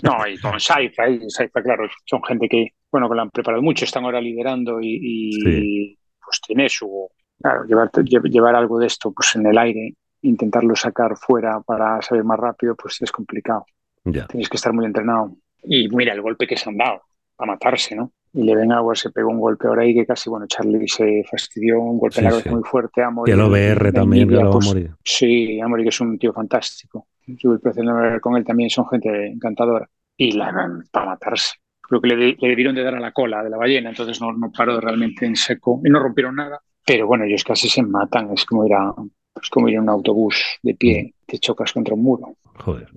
No, 0.04 0.28
y 0.28 0.38
con 0.40 0.60
Saifa, 0.60 1.04
Saifa, 1.28 1.62
claro, 1.62 1.88
son 2.06 2.24
gente 2.24 2.48
que, 2.48 2.74
bueno, 2.92 3.10
que 3.10 3.16
lo 3.16 3.22
han 3.22 3.32
preparado 3.32 3.62
mucho, 3.62 3.86
están 3.86 4.06
ahora 4.06 4.22
liderando 4.22 4.80
y, 4.82 5.98
pues 6.24 6.42
tiene 6.46 6.70
su. 6.70 7.10
Claro, 7.42 7.66
llevar, 7.66 7.92
llevar 8.24 8.56
algo 8.56 8.80
de 8.80 8.88
esto 8.88 9.12
pues 9.12 9.36
en 9.36 9.46
el 9.46 9.58
aire 9.58 9.94
intentarlo 10.26 10.76
sacar 10.76 11.16
fuera 11.18 11.62
para 11.62 12.02
salir 12.02 12.24
más 12.24 12.40
rápido, 12.40 12.76
pues 12.76 13.02
es 13.02 13.12
complicado. 13.12 13.66
Tienes 14.04 14.50
que 14.50 14.58
estar 14.58 14.74
muy 14.74 14.86
entrenado. 14.86 15.36
Y 15.64 15.90
mira 15.90 16.14
el 16.14 16.22
golpe 16.22 16.46
que 16.46 16.58
se 16.58 16.70
han 16.70 16.78
dado, 16.78 17.02
a 17.38 17.46
matarse, 17.46 17.96
¿no? 17.96 18.12
Y 18.34 18.44
le 18.44 18.56
ven 18.56 18.72
agua, 18.72 18.96
se 18.96 19.12
pegó 19.12 19.30
un 19.30 19.40
golpe 19.40 19.68
ahora 19.68 19.84
ahí 19.84 19.94
que 19.94 20.06
casi, 20.06 20.30
bueno, 20.30 20.46
Charlie 20.48 20.88
se 20.88 21.24
fastidió, 21.30 21.80
un 21.80 21.98
golpe 21.98 22.20
en 22.20 22.26
la 22.26 22.30
cabeza 22.32 22.52
muy 22.52 22.64
fuerte. 22.64 23.02
a 23.02 23.10
y 23.26 23.32
el 23.32 23.42
OBR 23.42 23.94
también, 23.94 24.30
lo 24.30 24.52
pues, 24.52 24.66
morir. 24.68 24.92
Sí, 25.04 25.60
Amori, 25.62 25.84
que 25.84 25.90
es 25.90 26.02
un 26.02 26.20
tío 26.20 26.34
fantástico. 26.34 27.08
Tuve 27.40 27.56
el 27.56 27.60
placer 27.62 27.84
de 27.84 27.90
hablar 27.90 28.22
con 28.22 28.36
él 28.36 28.44
también, 28.44 28.70
son 28.70 28.88
gente 28.88 29.28
encantadora. 29.28 29.90
Y 30.18 30.34
la 30.34 30.52
para 30.92 31.06
matarse. 31.08 31.56
Creo 31.82 32.02
que 32.02 32.08
le, 32.08 32.38
le, 32.40 32.56
dieron 32.56 32.76
de 32.76 32.84
dar 32.84 32.96
a 32.96 33.00
la 33.00 33.12
cola 33.12 33.44
de 33.44 33.50
la 33.50 33.58
ballena, 33.58 33.90
entonces 33.90 34.20
no, 34.20 34.32
no 34.34 34.52
paró 34.52 34.80
realmente 34.80 35.26
en 35.26 35.36
seco 35.36 35.82
y 35.84 35.90
no 35.90 36.00
rompieron 36.00 36.36
nada. 36.36 36.60
Pero 36.86 37.08
bueno, 37.08 37.26
ellos 37.26 37.44
casi 37.44 37.70
se 37.70 37.84
matan, 37.84 38.32
es 38.32 38.46
como 38.46 38.66
ir 38.66 38.74
a, 38.74 38.94
es 39.42 39.50
como 39.50 39.68
ir 39.70 39.76
en 39.76 39.82
un 39.82 39.90
autobús 39.90 40.42
de 40.64 40.76
pie, 40.76 41.14
te 41.26 41.38
chocas 41.40 41.74
contra 41.74 41.94
un 41.94 42.04
muro. 42.04 42.36
Joder. 42.56 42.88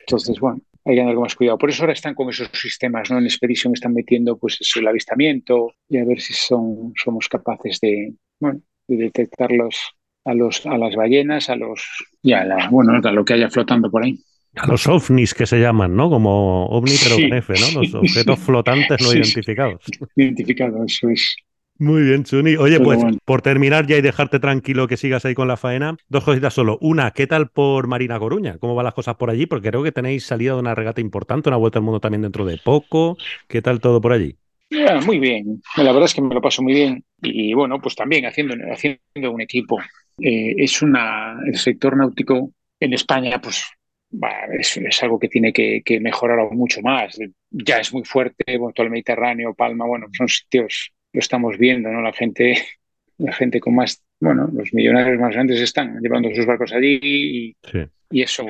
Entonces, 0.00 0.38
bueno, 0.40 0.60
hay 0.84 0.94
que 0.96 1.00
andar 1.00 1.14
con 1.14 1.22
más 1.22 1.34
cuidado. 1.34 1.58
Por 1.58 1.70
eso 1.70 1.82
ahora 1.82 1.92
están 1.92 2.14
con 2.14 2.28
esos 2.28 2.48
sistemas, 2.52 3.10
¿no? 3.10 3.18
En 3.18 3.24
Expedition 3.24 3.72
están 3.74 3.94
metiendo 3.94 4.36
pues 4.36 4.58
el 4.76 4.86
avistamiento 4.86 5.72
y 5.88 5.98
a 5.98 6.04
ver 6.04 6.20
si 6.20 6.34
son, 6.34 6.92
somos 7.02 7.28
capaces 7.28 7.80
de, 7.80 8.14
bueno, 8.40 8.60
de 8.86 8.96
detectarlos 8.96 9.94
a 10.24 10.34
los 10.34 10.64
a 10.66 10.78
las 10.78 10.94
ballenas, 10.96 11.50
a 11.50 11.56
los 11.56 11.82
y 12.22 12.32
a 12.32 12.44
la, 12.44 12.68
bueno, 12.70 12.92
a 13.02 13.12
lo 13.12 13.24
que 13.24 13.34
haya 13.34 13.50
flotando 13.50 13.90
por 13.90 14.04
ahí. 14.04 14.18
A 14.56 14.66
los 14.68 14.86
ovnis 14.86 15.34
que 15.34 15.46
se 15.46 15.58
llaman, 15.58 15.96
¿no? 15.96 16.08
Como 16.08 16.66
ovni 16.66 16.92
pero 17.02 17.16
con 17.16 17.32
F, 17.38 17.54
¿no? 17.54 17.80
Los 17.80 17.94
objetos 17.94 18.38
flotantes 18.38 19.02
no 19.02 19.12
identificados. 19.12 19.82
Identificados, 20.14 20.92
eso 20.92 21.08
es. 21.08 21.36
Muy 21.78 22.02
bien, 22.02 22.22
Chuni. 22.22 22.56
Oye, 22.56 22.78
pues 22.78 23.02
por 23.24 23.42
terminar 23.42 23.86
ya 23.86 23.96
y 23.96 24.00
dejarte 24.00 24.38
tranquilo 24.38 24.86
que 24.86 24.96
sigas 24.96 25.24
ahí 25.24 25.34
con 25.34 25.48
la 25.48 25.56
faena, 25.56 25.96
dos 26.08 26.22
cositas 26.22 26.54
solo. 26.54 26.78
Una, 26.80 27.10
¿qué 27.10 27.26
tal 27.26 27.48
por 27.48 27.88
Marina 27.88 28.18
Coruña? 28.18 28.58
¿Cómo 28.58 28.76
van 28.76 28.84
las 28.84 28.94
cosas 28.94 29.16
por 29.16 29.28
allí? 29.28 29.46
Porque 29.46 29.70
creo 29.70 29.82
que 29.82 29.90
tenéis 29.90 30.24
salida 30.24 30.52
de 30.52 30.60
una 30.60 30.74
regata 30.74 31.00
importante, 31.00 31.48
una 31.48 31.56
vuelta 31.56 31.80
al 31.80 31.84
mundo 31.84 31.98
también 31.98 32.22
dentro 32.22 32.44
de 32.44 32.58
poco. 32.58 33.16
¿Qué 33.48 33.60
tal 33.60 33.80
todo 33.80 34.00
por 34.00 34.12
allí? 34.12 34.36
muy 35.06 35.18
bien. 35.18 35.62
La 35.76 35.92
verdad 35.92 36.04
es 36.04 36.14
que 36.14 36.22
me 36.22 36.34
lo 36.34 36.40
paso 36.40 36.62
muy 36.62 36.74
bien. 36.74 37.04
Y 37.22 37.54
bueno, 37.54 37.80
pues 37.80 37.96
también 37.96 38.26
haciendo, 38.26 38.54
haciendo 38.72 39.32
un 39.32 39.40
equipo. 39.40 39.80
Eh, 40.20 40.54
es 40.56 40.80
una, 40.80 41.38
el 41.44 41.56
sector 41.56 41.96
náutico 41.96 42.52
en 42.78 42.92
España, 42.92 43.40
pues 43.40 43.64
es, 44.58 45.02
algo 45.02 45.18
que 45.18 45.28
tiene 45.28 45.52
que, 45.52 45.82
mejorar 46.00 46.38
mucho 46.52 46.80
más. 46.82 47.18
Ya 47.50 47.80
es 47.80 47.92
muy 47.92 48.04
fuerte, 48.04 48.44
todo 48.46 48.84
el 48.84 48.90
Mediterráneo, 48.90 49.54
Palma, 49.54 49.86
bueno, 49.86 50.06
son 50.16 50.28
sitios 50.28 50.92
lo 51.14 51.20
estamos 51.20 51.56
viendo, 51.56 51.90
¿no? 51.90 52.02
La 52.02 52.12
gente, 52.12 52.58
la 53.18 53.32
gente 53.32 53.60
con 53.60 53.74
más, 53.74 54.02
bueno, 54.20 54.50
los 54.52 54.74
millonarios 54.74 55.18
más 55.18 55.32
grandes 55.32 55.60
están 55.60 56.00
llevando 56.00 56.34
sus 56.34 56.44
barcos 56.44 56.72
allí 56.72 57.00
y, 57.02 57.56
y 58.10 58.22
eso, 58.22 58.44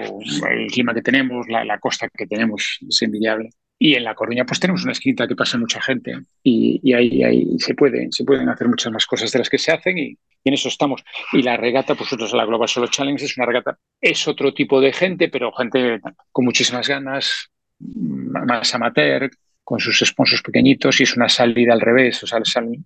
el 0.51 0.67
clima 0.69 0.95
que 0.95 1.03
tenemos, 1.03 1.47
la, 1.49 1.79
costa 1.79 2.09
que 2.09 2.27
tenemos 2.27 2.79
es 2.89 3.03
envidiable. 3.03 3.51
Y 3.79 3.95
en 3.95 4.05
La 4.05 4.15
Coruña 4.15 4.47
pues 4.47 4.61
tenemos 4.61 4.83
una 4.85 4.93
esquina 4.93 5.27
que 5.27 5.35
pasa 5.35 5.59
mucha 5.59 5.81
gente 5.83 6.17
y, 6.43 6.81
y 6.83 6.93
ahí, 6.95 7.23
ahí 7.23 7.59
se, 7.59 7.75
puede, 7.75 8.09
se 8.11 8.25
pueden 8.25 8.49
hacer 8.49 8.69
muchas 8.69 8.93
más 8.93 9.05
cosas 9.05 9.31
de 9.33 9.41
las 9.41 9.51
que 9.51 9.59
se 9.59 9.73
hacen 9.73 9.99
y, 9.99 10.17
en 10.45 10.55
eso 10.55 10.69
estamos. 10.69 11.03
Y 11.33 11.43
la 11.43 11.57
regata, 11.57 11.95
pues 11.95 12.13
nosotros 12.13 12.33
la 12.35 12.45
Global 12.45 12.69
Solo 12.69 12.87
Challenge 12.89 13.25
es 13.25 13.37
una 13.37 13.47
regata, 13.47 13.79
es 14.01 14.29
otro 14.29 14.53
tipo 14.53 14.81
de 14.81 14.93
gente, 14.93 15.29
pero 15.29 15.53
gente 15.53 16.01
con 16.31 16.45
muchísimas 16.45 16.87
ganas, 16.87 17.51
más 17.79 18.75
amateur, 18.75 19.31
con 19.65 19.81
sus 19.81 19.99
sponsors 20.01 20.43
pequeñitos 20.43 21.01
y 21.01 21.05
es 21.05 21.17
una 21.17 21.29
salida 21.29 21.73
al 21.73 21.81
revés, 21.81 22.23
o 22.23 22.27
sea, 22.27 22.39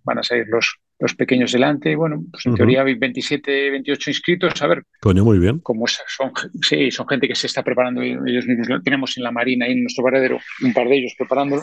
van 0.04 0.18
a 0.18 0.22
salir 0.22 0.46
los, 0.48 0.78
los 1.00 1.14
pequeños 1.14 1.50
delante 1.52 1.96
bueno, 1.96 2.22
pues 2.30 2.46
en 2.46 2.54
teoría 2.54 2.82
hay 2.82 2.94
27, 2.94 3.70
28 3.70 4.10
inscritos, 4.10 4.62
a 4.62 4.66
ver. 4.68 4.84
Coño, 5.00 5.24
muy 5.24 5.38
bien. 5.38 5.58
Como 5.58 5.86
son, 5.88 6.32
sí, 6.62 6.90
son 6.90 7.08
gente 7.08 7.26
que 7.26 7.34
se 7.34 7.48
está 7.48 7.62
preparando 7.64 8.00
ellos 8.00 8.46
mismos, 8.46 8.82
tenemos 8.84 9.16
en 9.16 9.24
la 9.24 9.32
Marina 9.32 9.68
y 9.68 9.72
en 9.72 9.82
nuestro 9.82 10.04
paradero 10.04 10.38
un 10.62 10.72
par 10.72 10.88
de 10.88 10.98
ellos 10.98 11.14
preparándolo 11.18 11.62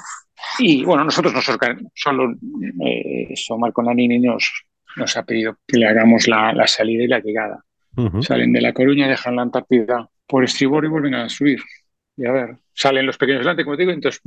y 0.60 0.84
bueno, 0.84 1.06
nosotros 1.06 1.34
nos 1.34 1.46
solo 1.94 2.32
eh, 2.86 3.28
eso, 3.30 3.58
Marco 3.58 3.82
Nanini 3.82 4.20
nos, 4.20 4.66
nos 4.98 5.16
ha 5.18 5.24
pedido 5.24 5.58
que 5.66 5.78
le 5.78 5.88
hagamos 5.88 6.28
la, 6.28 6.54
la 6.54 6.68
salida 6.68 7.04
y 7.04 7.08
la 7.08 7.20
llegada. 7.20 7.64
Salen 8.22 8.52
de 8.52 8.60
La 8.60 8.74
Coruña, 8.74 9.08
dejan 9.08 9.38
la 9.38 9.44
Antártida 9.44 10.10
por 10.28 10.44
estribor 10.44 10.84
y 10.84 10.90
vuelven 10.90 11.16
a 11.16 11.30
subir. 11.30 11.62
Y 12.18 12.26
a 12.26 12.32
ver, 12.32 12.58
salen 12.74 13.06
los 13.06 13.18
pequeños 13.18 13.40
delante, 13.40 13.64
como 13.64 13.78
te 13.78 13.84
digo, 13.84 13.94
entonces 13.94 14.22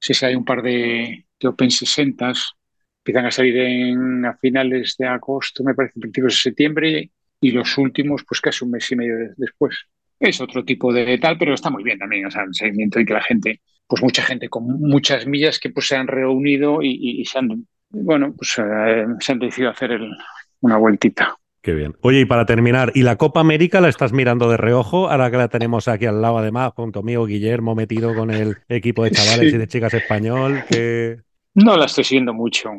si 0.00 0.24
hay 0.24 0.34
un 0.34 0.44
par 0.44 0.62
de, 0.62 1.26
Open 1.44 1.70
60 1.70 2.32
empiezan 2.98 3.26
a 3.26 3.30
salir 3.30 3.56
en, 3.58 4.24
a 4.26 4.36
finales 4.36 4.96
de 4.98 5.06
agosto, 5.06 5.64
me 5.64 5.74
parece, 5.74 6.00
principios 6.00 6.34
de 6.34 6.38
septiembre, 6.38 7.10
y 7.40 7.50
los 7.50 7.78
últimos, 7.78 8.24
pues 8.28 8.40
casi 8.40 8.64
un 8.64 8.72
mes 8.72 8.90
y 8.92 8.96
medio 8.96 9.14
después. 9.36 9.86
Es 10.18 10.40
otro 10.40 10.64
tipo 10.64 10.92
de 10.92 11.16
tal, 11.18 11.38
pero 11.38 11.54
está 11.54 11.70
muy 11.70 11.82
bien 11.82 11.98
también, 11.98 12.26
o 12.26 12.30
sea, 12.30 12.42
el 12.42 12.54
seguimiento 12.54 13.00
y 13.00 13.06
que 13.06 13.14
la 13.14 13.22
gente, 13.22 13.62
pues 13.86 14.02
mucha 14.02 14.22
gente 14.22 14.50
con 14.50 14.64
muchas 14.64 15.26
millas 15.26 15.58
que 15.58 15.70
pues 15.70 15.86
se 15.88 15.96
han 15.96 16.06
reunido 16.06 16.80
y, 16.82 17.24
se 17.24 17.38
han, 17.38 17.66
bueno, 17.88 18.34
pues 18.36 18.58
eh, 18.58 19.06
se 19.20 19.32
han 19.32 19.38
decidido 19.38 19.70
hacer 19.70 19.98
una 20.60 20.76
vueltita. 20.76 21.39
Qué 21.62 21.74
bien. 21.74 21.94
Oye, 22.00 22.20
y 22.20 22.24
para 22.24 22.46
terminar, 22.46 22.90
¿y 22.94 23.02
la 23.02 23.16
Copa 23.16 23.40
América 23.40 23.82
la 23.82 23.88
estás 23.88 24.12
mirando 24.12 24.50
de 24.50 24.56
reojo? 24.56 25.10
Ahora 25.10 25.30
que 25.30 25.36
la 25.36 25.48
tenemos 25.48 25.88
aquí 25.88 26.06
al 26.06 26.22
lado, 26.22 26.38
además, 26.38 26.72
junto 26.74 27.02
mío, 27.02 27.26
Guillermo, 27.26 27.74
metido 27.74 28.14
con 28.14 28.30
el 28.30 28.56
equipo 28.68 29.04
de 29.04 29.10
chavales 29.10 29.52
y 29.52 29.58
de 29.58 29.66
chicas 29.66 29.92
español, 29.92 30.62
que... 30.68 31.18
No 31.52 31.76
la 31.76 31.84
estoy 31.84 32.04
siguiendo 32.04 32.32
mucho. 32.32 32.70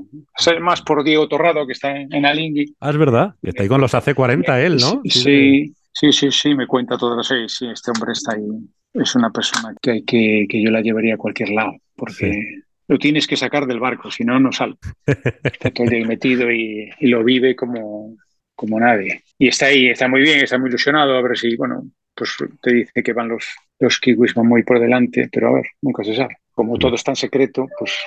más 0.62 0.82
por 0.82 1.04
Diego 1.04 1.28
Torrado, 1.28 1.67
que 1.67 1.74
está 1.74 1.96
en, 1.96 2.26
Alingui. 2.26 2.74
Ah, 2.80 2.89
es 2.89 2.98
verdad. 2.98 3.36
Está 3.44 3.63
ahí 3.63 3.70
con 3.70 3.82
los 3.82 3.94
AC40 3.94 4.60
él, 4.60 4.78
¿no? 4.78 5.02
Sí, 5.06 5.76
sí, 5.91 6.12
sí, 6.12 6.32
sí, 6.32 6.56
me 6.56 6.65
cuenta 6.65 6.98
todo. 6.98 7.22
Sí, 7.22 7.36
sí, 7.48 7.67
este 7.67 7.91
hombre 7.91 8.13
está 8.13 8.34
ahí. 8.34 8.48
Es 8.94 9.13
una 9.13 9.30
persona 9.30 9.76
que, 9.80 9.91
hay 9.91 10.04
que, 10.04 10.48
que 10.50 10.63
yo 10.63 10.72
la 10.72 10.82
llevaría 10.82 11.15
a 11.15 11.17
cualquier 11.17 11.50
lado, 11.50 11.74
porque 11.96 12.63
lo 12.88 12.98
tienes 12.98 13.28
que 13.28 13.38
sacar 13.38 13.67
del 13.67 13.80
barco, 13.80 14.10
si 14.10 14.24
no, 14.24 14.39
no 14.39 14.52
sale. 14.52 14.76
Está 15.06 15.70
todo 15.72 15.86
el 15.86 15.89
día 15.91 16.08
metido 16.08 16.50
y 16.52 16.89
lo 17.02 17.24
vive 17.24 17.56
como, 17.56 18.15
como 18.62 18.80
nadie. 18.80 19.24
Y 19.39 19.47
está 19.47 19.65
ahí, 19.65 19.89
está 19.89 20.08
muy 20.08 20.21
bien, 20.21 20.39
está 20.39 20.60
muy 20.60 20.69
ilusionado, 20.69 21.17
a 21.17 21.21
ver 21.24 21.36
si, 21.36 21.56
bueno, 21.56 21.84
pues 22.13 22.38
te 22.62 22.74
dice 22.74 23.02
que 23.02 23.12
van 23.12 23.30
los, 23.30 23.43
los 23.80 24.00
kiwis 24.00 24.36
van 24.36 24.47
muy 24.47 24.62
por 24.62 24.80
delante, 24.80 25.28
pero 25.32 25.50
a 25.50 25.54
ver, 25.54 25.65
nunca 25.82 26.04
se 26.04 26.15
sabe. 26.15 26.38
Como 26.52 26.78
todo 26.78 26.93
es 26.93 27.04
tan 27.04 27.15
secreto, 27.15 27.67
pues... 27.80 27.97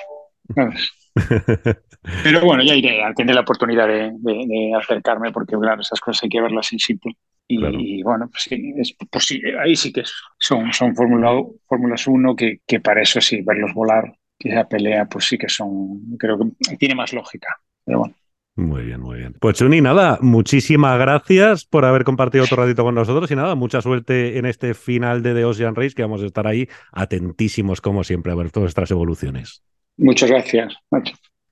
Pero 2.23 2.41
bueno, 2.41 2.61
ya 2.61 2.75
iré 2.75 3.03
a 3.03 3.13
tener 3.13 3.33
la 3.33 3.41
oportunidad 3.41 3.87
de, 3.87 4.71
acercarme, 4.77 5.31
porque 5.31 5.55
claro, 5.57 5.81
esas 5.81 5.99
cosas 5.99 6.23
hay 6.23 6.29
que 6.29 6.41
verlas 6.41 6.71
en 6.71 6.79
sitio. 6.79 7.11
Y, 7.47 8.03
bueno, 8.03 8.27
pues 8.29 8.43
sí, 8.43 8.73
es, 8.77 8.95
pues 9.09 9.25
sí, 9.25 9.41
ahí 9.59 9.75
sí 9.75 9.91
que 9.91 10.03
son, 10.37 10.71
son 10.71 10.95
Fórmulas 10.95 12.07
1 12.07 12.35
que, 12.35 12.59
que 12.65 12.79
para 12.79 13.01
eso 13.01 13.19
sí, 13.21 13.41
verlos 13.41 13.73
volar, 13.73 14.13
que 14.37 14.49
esa 14.49 14.67
pelea, 14.67 15.05
pues 15.05 15.25
sí 15.25 15.37
que 15.37 15.49
son, 15.49 16.15
creo 16.17 16.37
que 16.37 16.77
tiene 16.77 16.95
más 16.95 17.11
lógica. 17.13 17.47
Pero 17.83 17.99
bueno. 17.99 18.15
Muy 18.55 18.83
bien, 18.83 19.01
muy 19.01 19.17
bien. 19.17 19.35
Pues 19.39 19.57
Chuni, 19.57 19.81
nada, 19.81 20.17
muchísimas 20.21 20.97
gracias 20.97 21.65
por 21.65 21.83
haber 21.83 22.05
compartido 22.05 22.45
otro 22.45 22.63
ratito 22.63 22.83
con 22.83 22.95
nosotros 22.95 23.29
y 23.29 23.35
nada, 23.35 23.53
mucha 23.55 23.81
suerte 23.81 24.37
en 24.37 24.45
este 24.45 24.73
final 24.73 25.21
de 25.23 25.33
The 25.33 25.43
Ocean 25.43 25.75
Race, 25.75 25.93
que 25.93 26.03
vamos 26.03 26.23
a 26.23 26.25
estar 26.25 26.47
ahí 26.47 26.69
atentísimos 26.93 27.81
como 27.81 28.05
siempre 28.05 28.31
a 28.31 28.35
ver 28.35 28.51
todas 28.51 28.69
estas 28.69 28.91
evoluciones. 28.91 29.61
Muchas 29.97 30.29
gracias. 30.29 30.73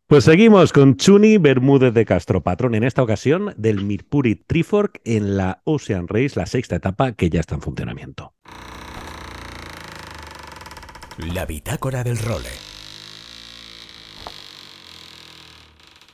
Pues 0.08 0.24
seguimos 0.24 0.72
con 0.72 0.96
Chuni 0.96 1.38
Bermúdez 1.38 1.94
de 1.94 2.06
Castro, 2.06 2.42
patrón 2.42 2.76
en 2.76 2.86
esta 2.86 3.04
ocasión 3.04 3.54
del 3.58 3.84
Mirpuri 3.84 4.36
Trifork 4.36 5.02
en 5.04 5.36
la 5.36 5.62
Ocean 5.66 6.08
Race, 6.08 6.40
la 6.40 6.46
sexta 6.46 6.78
etapa 6.78 7.14
que 7.14 7.30
ya 7.30 7.42
está 7.42 7.56
en 7.56 7.62
funcionamiento. 7.62 8.34
La 11.34 11.46
bitácora 11.46 12.04
del 12.04 12.18
role. 12.18 12.73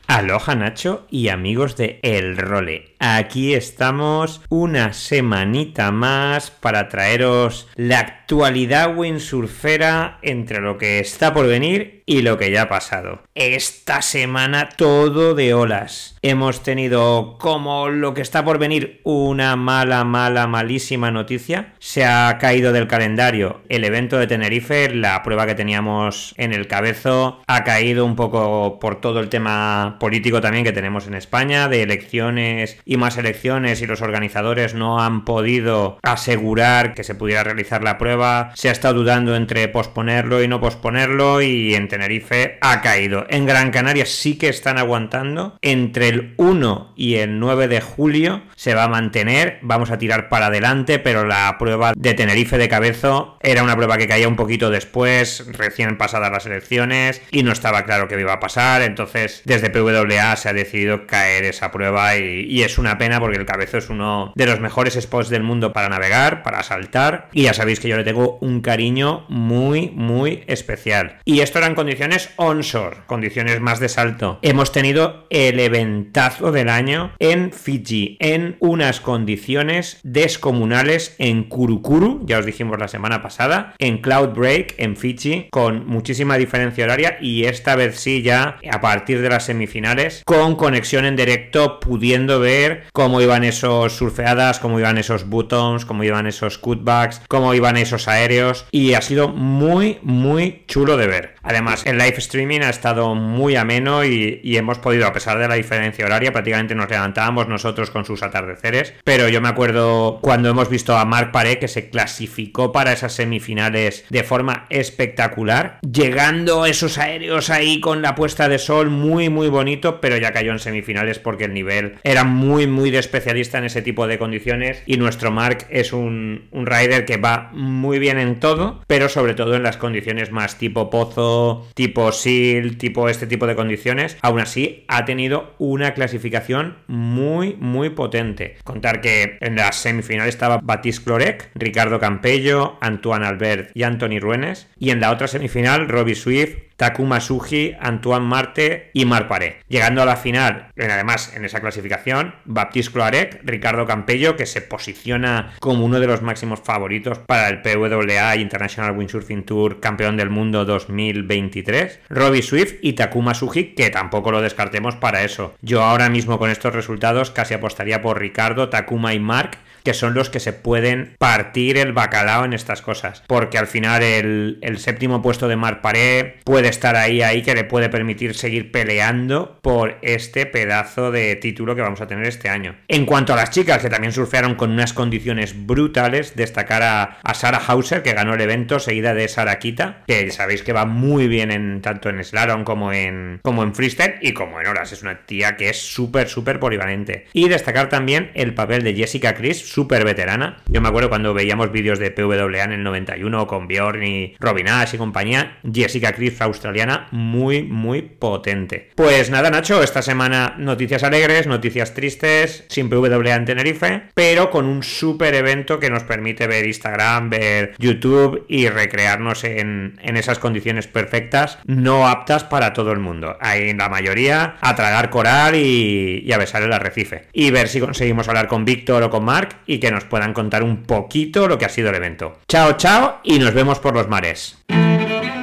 Aloha 0.10 0.56
Nacho 0.56 1.06
y 1.12 1.28
amigos 1.28 1.78
de 1.78 2.00
El 2.02 2.36
Role. 2.36 2.88
Aquí 3.02 3.54
estamos 3.54 4.42
una 4.50 4.92
semanita 4.92 5.90
más 5.92 6.52
para 6.52 6.90
traeros 6.90 7.70
la 7.76 8.00
actualidad 8.00 8.94
windsurfera 8.98 10.20
entre 10.22 10.60
lo 10.60 10.78
que 10.78 11.00
está 11.00 11.34
por 11.34 11.48
venir 11.48 12.04
y 12.06 12.24
lo 12.24 12.38
que 12.38 12.52
ya 12.52 12.64
ha 12.64 12.70
pasado. 12.70 13.22
Esta 13.36 14.02
semana 14.02 14.68
todo 14.76 15.34
de 15.34 15.54
olas. 15.54 16.18
Hemos 16.22 16.62
tenido 16.64 17.38
como 17.40 17.88
lo 17.88 18.14
que 18.14 18.22
está 18.22 18.44
por 18.44 18.58
venir 18.58 19.00
una 19.04 19.56
mala, 19.56 20.04
mala, 20.04 20.48
malísima 20.48 21.12
noticia. 21.12 21.76
Se 21.80 22.06
ha 22.06 22.38
caído 22.40 22.74
del 22.74 22.88
calendario 22.88 23.62
el 23.70 23.86
evento 23.86 24.18
de 24.18 24.28
Tenerife, 24.28 24.94
la 24.94 25.24
prueba 25.24 25.46
que 25.46 25.56
teníamos 25.56 26.34
en 26.38 26.52
el 26.52 26.68
cabezo, 26.68 27.42
ha 27.48 27.64
caído 27.64 28.06
un 28.06 28.16
poco 28.16 28.80
por 28.80 29.00
todo 29.00 29.20
el 29.20 29.30
tema 29.30 29.98
político 30.00 30.42
también 30.42 30.66
que 30.66 30.74
tenemos 30.74 31.08
en 31.08 31.14
España, 31.14 31.70
de 31.70 31.84
elecciones 31.84 32.78
y 32.89 32.97
más 32.97 33.17
elecciones 33.17 33.84
y 33.84 33.86
los 33.86 34.02
organizadores 34.02 34.73
no 34.73 34.99
han 34.99 35.23
podido 35.23 35.99
asegurar 36.02 36.95
que 36.95 37.04
se 37.04 37.13
pudiera 37.13 37.43
realizar 37.43 37.84
la 37.84 37.99
prueba. 37.99 38.52
Se 38.56 38.67
ha 38.67 38.71
estado 38.71 38.95
dudando 38.95 39.36
entre 39.36 39.67
posponerlo 39.67 40.41
y 40.41 40.47
no 40.47 40.60
posponerlo 40.60 41.43
y 41.43 41.75
en 41.75 41.88
Tenerife 41.88 42.58
ha 42.62 42.82
caído. 42.82 43.28
En 43.30 43.45
Gran 43.45 43.69
Canaria 43.69 44.08
sí 44.08 44.39
que 44.39 44.49
están 44.49 44.80
aguantando. 44.80 45.56
Entre 45.62 46.08
el 46.08 46.34
1 46.38 46.93
y 46.95 47.17
el 47.17 47.39
9 47.39 47.67
de 47.67 47.80
julio 47.80 48.41
se 48.56 48.73
va 48.73 48.86
a 48.86 48.89
mantener. 48.89 49.60
Vamos 49.62 49.91
a 49.91 49.99
tirar 49.99 50.28
para 50.28 50.47
adelante, 50.47 50.97
pero 50.97 51.28
la 51.28 51.58
prueba 51.60 51.93
de 51.95 52.15
Tenerife 52.15 52.58
de 52.58 52.69
Cabezo 52.69 53.38
era 53.41 53.62
una 53.62 53.75
prueba 53.75 53.97
que 53.99 54.08
caía 54.08 54.28
un 54.28 54.36
poquito 54.36 54.71
después, 54.71 55.45
recién 55.52 55.95
pasadas 55.99 56.32
las 56.32 56.47
elecciones 56.47 57.21
y 57.30 57.43
no 57.43 57.52
estaba 57.52 57.86
claro 57.86 58.08
qué 58.08 58.19
iba 58.19 58.34
a 58.34 58.39
pasar. 58.39 58.82
Entonces, 58.82 59.43
desde 59.45 59.69
PWA 59.69 60.36
se 60.38 60.49
ha 60.49 60.54
decidido 60.54 61.06
caer 61.06 61.43
esa 61.43 61.71
prueba 61.71 62.17
y, 62.17 62.63
es 62.63 62.79
una 62.80 62.98
pena 62.98 63.20
porque 63.20 63.38
el 63.38 63.46
Cabezo 63.46 63.78
es 63.78 63.89
uno 63.89 64.34
de 64.36 64.46
los 64.46 64.60
mejores 64.60 64.96
spots 65.00 65.30
del 65.30 65.44
mundo 65.44 65.74
para 65.74 65.89
navegar, 65.89 66.44
para 66.44 66.63
saltar 66.63 67.30
y 67.34 67.44
ya 67.44 67.54
sabéis 67.54 67.80
que 67.80 67.88
yo 67.88 67.98
le 67.98 68.04
tengo 68.04 68.38
un 68.42 68.62
cariño 68.62 69.26
muy, 69.30 69.92
muy 69.92 70.44
especial. 70.48 71.18
Y 71.26 71.42
esto 71.42 71.60
eran 71.60 71.76
condiciones 71.76 72.32
onshore, 72.38 72.98
condiciones 73.06 73.60
más 73.62 73.80
de 73.80 73.89
salto. 73.89 74.39
Hemos 74.42 74.72
tenido 74.72 75.28
el 75.30 75.60
eventazo 75.60 76.52
del 76.52 76.70
año 76.70 77.12
en 77.20 77.52
Fiji, 77.52 78.18
en 78.20 78.56
unas 78.60 79.00
condiciones 79.00 80.00
descomunales 80.04 81.15
en 81.20 81.44
Kurukuru, 81.44 82.26
ya 82.26 82.39
os 82.39 82.46
dijimos 82.46 82.80
la 82.80 82.88
semana 82.88 83.22
pasada, 83.22 83.74
en 83.80 84.00
Cloud 84.00 84.30
Break 84.30 84.76
en 84.78 84.96
Fiji, 84.96 85.48
con 85.52 85.88
muchísima 85.88 86.38
diferencia 86.38 86.86
horaria 86.86 87.18
y 87.22 87.46
esta 87.46 87.76
vez 87.76 88.00
sí 88.00 88.22
ya 88.22 88.58
a 88.72 88.82
partir 88.82 89.22
de 89.22 89.30
las 89.30 89.46
semifinales 89.46 90.24
con 90.26 90.56
conexión 90.56 91.06
en 91.06 91.15
directo 91.15 91.80
pudiendo 91.80 92.39
ver 92.39 92.68
cómo 92.93 93.21
iban 93.21 93.43
esos 93.43 93.93
surfeadas, 93.93 94.60
cómo 94.60 94.79
iban 94.79 94.97
esos 94.97 95.27
buttons, 95.27 95.86
cómo 95.86 96.03
iban 96.03 96.27
esos 96.27 96.58
cutbacks, 96.58 97.21
cómo 97.27 97.53
iban 97.53 97.77
esos 97.77 98.08
aéreos 98.08 98.65
y 98.71 98.93
ha 98.93 99.01
sido 99.01 99.29
muy 99.29 99.99
muy 100.03 100.63
chulo 100.67 100.97
de 100.97 101.08
ver. 101.08 101.36
Además 101.43 101.84
el 101.86 101.97
live 101.97 102.17
streaming 102.17 102.62
ha 102.62 102.69
estado 102.69 103.15
muy 103.15 103.56
ameno 103.56 104.04
y, 104.06 104.41
hemos 104.60 104.80
podido 104.80 105.08
a 105.08 105.13
pesar 105.13 105.39
de 105.39 105.47
la 105.47 105.56
diferencia 105.56 106.06
horaria 106.06 106.34
prácticamente 106.34 106.75
nos 106.75 106.89
levantábamos 106.89 107.47
nosotros 107.47 107.91
con 107.91 108.04
sus 108.04 108.23
atardeceres, 108.23 108.93
pero 109.06 109.30
yo 109.30 109.39
me 109.39 109.47
acuerdo 109.47 110.19
cuando 110.21 110.49
hemos 110.49 110.69
visto 110.69 110.97
a 110.97 111.06
Marc 111.06 111.32
Paré 111.32 111.60
que 111.60 111.69
se 111.69 111.89
clasificó 111.89 112.73
para 112.73 112.91
esas 112.91 113.13
semifinales 113.13 114.06
de 114.10 114.23
forma 114.23 114.65
espectacular, 114.69 115.80
llegando 115.82 116.65
esos 116.65 116.97
aéreos 116.97 117.49
ahí 117.49 117.80
con 117.80 118.02
la 118.02 118.15
puesta 118.15 118.49
de 118.49 118.60
sol 118.60 118.89
muy 118.89 119.30
muy 119.30 119.47
bonito, 119.47 120.02
pero 120.02 120.17
ya 120.17 120.34
cayó 120.34 120.52
en 120.52 120.60
semifinales 120.60 121.19
porque 121.19 121.45
el 121.45 121.54
nivel 121.54 121.95
era 122.04 122.25
muy 122.25 122.67
muy 122.67 122.91
de 122.91 122.99
especialista 122.99 123.60
en 123.60 123.63
ese 123.63 123.82
tipo 123.82 124.08
de 124.08 124.19
condiciones 124.19 124.84
y 124.86 124.97
nuestro 124.97 125.32
Mark 125.32 125.67
es 125.69 125.93
un 125.93 126.49
rider 126.52 127.06
que 127.06 127.15
va 127.15 127.49
muy 127.54 127.97
bien 127.99 128.19
en 128.19 128.39
todo, 128.41 128.84
pero 128.88 129.08
sobre 129.08 129.36
todo 129.36 129.56
en 129.56 129.63
las 129.63 129.78
condiciones 129.78 130.32
más 130.32 130.58
tipo 130.58 130.89
pozo, 130.89 131.30
tipo 131.73 132.12
seal, 132.12 132.78
tipo 132.78 133.10
este 133.10 133.28
tipo 133.28 133.47
de 133.47 133.56
condiciones, 133.56 134.17
aún 134.21 134.39
así 134.39 134.86
ha 134.88 135.06
tenido 135.06 135.54
una 135.58 135.93
clasificación 135.93 136.78
muy 136.88 137.56
muy 137.60 137.89
potente. 137.89 138.58
Contar 138.63 139.02
que 139.02 139.38
en 139.41 139.56
la 139.56 139.71
semifinal 139.71 140.28
estaba 140.28 140.60
Batiste 140.62 141.04
Clorec, 141.04 141.49
Ricardo 141.56 141.99
Campello, 141.99 142.78
Antoine 142.82 143.25
Albert 143.25 143.71
y 143.73 143.84
Anthony 143.84 144.19
Ruenes 144.19 144.67
y 144.78 144.91
en 144.91 144.99
la 144.99 145.12
otra 145.12 145.28
semifinal 145.28 145.88
Robbie 145.88 146.15
Swift 146.15 146.68
Takuma 146.80 147.20
Suji, 147.20 147.76
Antoine 147.78 148.26
Marte 148.26 148.89
y 148.94 149.04
Mar 149.04 149.28
Paré. 149.28 149.58
Llegando 149.68 150.02
a 150.02 150.06
la 150.06 150.15
final, 150.15 150.70
además 150.78 151.34
en 151.36 151.44
esa 151.44 151.60
clasificación, 151.60 152.36
Baptiste 152.46 152.94
Cloarec, 152.94 153.42
Ricardo 153.44 153.86
Campello, 153.86 154.38
que 154.38 154.46
se 154.46 154.62
posiciona 154.62 155.52
como 155.60 155.84
uno 155.84 156.00
de 156.00 156.08
los 156.08 156.22
máximos 156.22 156.62
favoritos 156.62 157.20
para 157.20 157.50
el 157.50 157.62
PWA 157.62 158.38
International 158.38 158.98
Windsurfing 158.98 159.44
Tour 159.44 159.82
Campeón 159.82 160.15
del 160.15 160.30
Mundo 160.30 160.63
2023, 160.63 162.00
Robbie 162.08 162.42
Swift 162.42 162.76
y 162.82 162.94
Takuma 162.94 163.34
Suji, 163.34 163.76
que 163.76 163.89
tampoco 163.89 164.32
lo 164.32 164.42
descartemos 164.42 164.96
para 164.96 165.24
eso. 165.24 165.56
Yo 165.62 165.84
ahora 165.84 166.10
mismo 166.10 166.39
con 166.39 166.50
estos 166.50 166.74
resultados 166.74 167.30
casi 167.30 167.56
apostaría 167.56 168.02
por 168.02 168.20
Ricardo, 168.20 168.70
Takuma 168.70 169.13
y 169.13 169.20
Mark 169.20 169.58
que 169.84 169.94
son 169.94 170.13
los 170.13 170.30
que 170.30 170.39
se 170.39 170.54
pueden 170.54 171.15
partir 171.18 171.78
el 171.78 171.94
bacalao 171.94 172.46
en 172.46 172.54
estas 172.54 172.82
cosas. 172.82 173.24
Porque 173.28 173.58
al 173.58 173.68
final 173.68 174.04
el, 174.04 174.78
séptimo 174.78 175.22
puesto 175.22 175.48
de 175.48 175.56
Mar 175.56 175.82
Paré 175.82 176.38
puede 176.44 176.70
estar 176.70 176.96
ahí, 176.96 177.22
ahí, 177.22 177.42
que 177.42 177.56
le 177.56 177.63
puede 177.63 177.89
permitir 177.89 178.36
seguir 178.36 178.72
peleando 178.72 179.60
por 179.62 179.98
este 180.02 180.46
pedazo 180.46 181.12
de 181.12 181.36
título 181.36 181.76
que 181.76 181.82
vamos 181.82 182.02
a 182.02 182.08
tener 182.08 182.26
este 182.28 182.50
año. 182.50 182.76
En 182.88 183.06
cuanto 183.06 183.34
a 183.34 183.36
las 183.36 183.52
chicas, 183.52 183.82
que 183.82 183.89
también 183.89 184.13
surfearon 184.13 184.56
con 184.56 184.72
unas 184.72 184.94
condiciones 184.94 185.65
brutales, 185.65 186.36
destacar 186.36 186.84
a, 186.84 187.18
a 187.24 187.34
Sarah 187.34 187.62
Hauser, 187.65 188.04
que 188.04 188.13
ganó 188.13 188.34
el 188.34 188.42
evento, 188.42 188.80
seguida 188.80 189.13
de 189.13 189.28
Sara 189.28 189.60
Kita, 189.60 190.04
que 190.08 190.32
sabéis 190.32 190.63
que 190.63 190.74
va 190.74 190.86
muy 190.86 191.28
bien 191.28 191.52
en 191.52 191.82
tanto 191.82 192.10
en 192.10 192.24
slalom 192.24 192.63
como 192.63 192.94
en, 192.94 193.39
como 193.44 193.63
en 193.63 193.76
freestyle 193.76 194.15
y 194.22 194.34
como 194.34 194.60
en 194.60 194.68
horas. 194.68 194.92
Es 194.92 195.02
una 195.02 195.26
tía 195.26 195.56
que 195.56 195.70
es 195.70 195.78
súper, 195.78 196.30
súper 196.30 196.60
polivalente. 196.60 197.28
Y 197.34 197.50
destacar 197.50 197.89
también 197.89 198.32
el 198.34 198.54
papel 198.54 198.84
de 198.84 198.94
Jessica 198.94 199.34
Chris, 199.34 199.68
súper 199.71 200.05
veterana. 200.05 200.58
Yo 200.67 200.82
me 200.82 200.89
acuerdo 200.89 201.10
cuando 201.10 201.34
veíamos 201.34 201.71
vídeos 201.71 201.99
de 201.99 202.12
PWA 202.12 202.63
en 202.63 202.71
el 202.71 202.84
91 202.84 203.47
con 203.47 203.67
Bjorn 203.67 204.03
y 204.03 204.36
Robin 204.39 204.67
Ash 204.67 204.93
y 204.93 204.97
compañía. 204.97 205.58
Jessica 205.71 206.13
Chris 206.13 206.41
australiana, 206.41 207.08
muy, 207.12 207.63
muy 207.63 208.01
potente. 208.01 208.89
Pues 208.95 209.29
nada, 209.29 209.49
Nacho, 209.49 209.84
esta 209.84 210.01
semana 210.01 210.55
noticias 210.58 211.03
alegres, 211.03 211.47
noticias 211.47 211.93
tristes, 211.93 212.65
sin 212.69 212.89
PWA 212.89 213.36
en 213.36 213.45
Tenerife, 213.45 214.03
pero 214.13 214.49
con 214.49 214.65
un 214.65 214.84
súper 214.84 215.36
evento 215.36 215.79
que 215.79 215.89
nos 215.89 216.03
permite 216.03 216.47
ver 216.47 216.65
Instagram, 216.65 217.29
ver 217.29 217.75
YouTube 217.77 218.45
y 218.47 218.67
recrearnos 218.67 219.43
en, 219.43 219.99
esas 220.01 220.39
condiciones 220.39 220.88
perfectas, 220.88 221.60
no 221.65 222.08
aptas 222.08 222.43
para 222.43 222.73
todo 222.73 222.91
el 222.91 222.99
mundo. 222.99 223.38
Hay 223.39 223.73
la 223.73 223.88
mayoría 223.88 224.55
a 224.60 224.75
tragar 224.75 225.10
coral 225.10 225.55
y, 225.55 226.23
y 226.25 226.32
a 226.34 226.38
besar 226.38 226.63
el 226.63 226.73
arrecife. 226.73 227.27
Y 227.32 227.51
ver 227.51 227.69
si 227.69 227.79
conseguimos 227.79 228.27
hablar 228.27 228.47
con 228.47 228.65
Víctor 228.65 229.03
o 229.03 229.10
con 229.10 229.23
Mark 229.23 229.59
y 229.69 229.79
que 229.79 229.91
nos 229.91 230.03
puedan 230.03 230.34
contar 230.34 230.63
un 230.63 230.82
poquito 230.82 231.47
lo 231.47 231.60
que 231.60 231.65
ha 231.65 231.69
sido 231.69 231.91
el 231.91 231.95
evento. 231.95 232.39
Chao, 232.47 232.73
chao 232.73 233.19
y 233.23 233.38
nos 233.38 233.53
vemos 233.53 233.77
por 233.77 233.93
los 233.93 234.10
mares. 234.10 234.58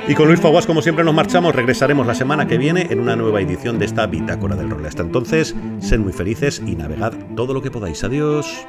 Y 0.08 0.14
con 0.14 0.26
Luis 0.26 0.40
Faguas, 0.40 0.66
como 0.66 0.82
siempre, 0.82 1.04
nos 1.04 1.14
marchamos. 1.14 1.54
Regresaremos 1.54 2.06
la 2.06 2.14
semana 2.14 2.46
que 2.46 2.58
viene 2.58 2.88
en 2.90 2.98
una 3.00 3.14
nueva 3.14 3.40
edición 3.40 3.78
de 3.78 3.86
esta 3.86 4.06
Bitácora 4.06 4.56
del 4.56 4.70
Rol. 4.70 4.84
Hasta 4.84 5.02
entonces, 5.02 5.54
sed 5.80 6.00
muy 6.00 6.12
felices 6.12 6.60
y 6.64 6.74
navegad 6.74 7.12
todo 7.36 7.54
lo 7.54 7.62
que 7.62 7.70
podáis. 7.70 8.02
Adiós. 8.02 8.66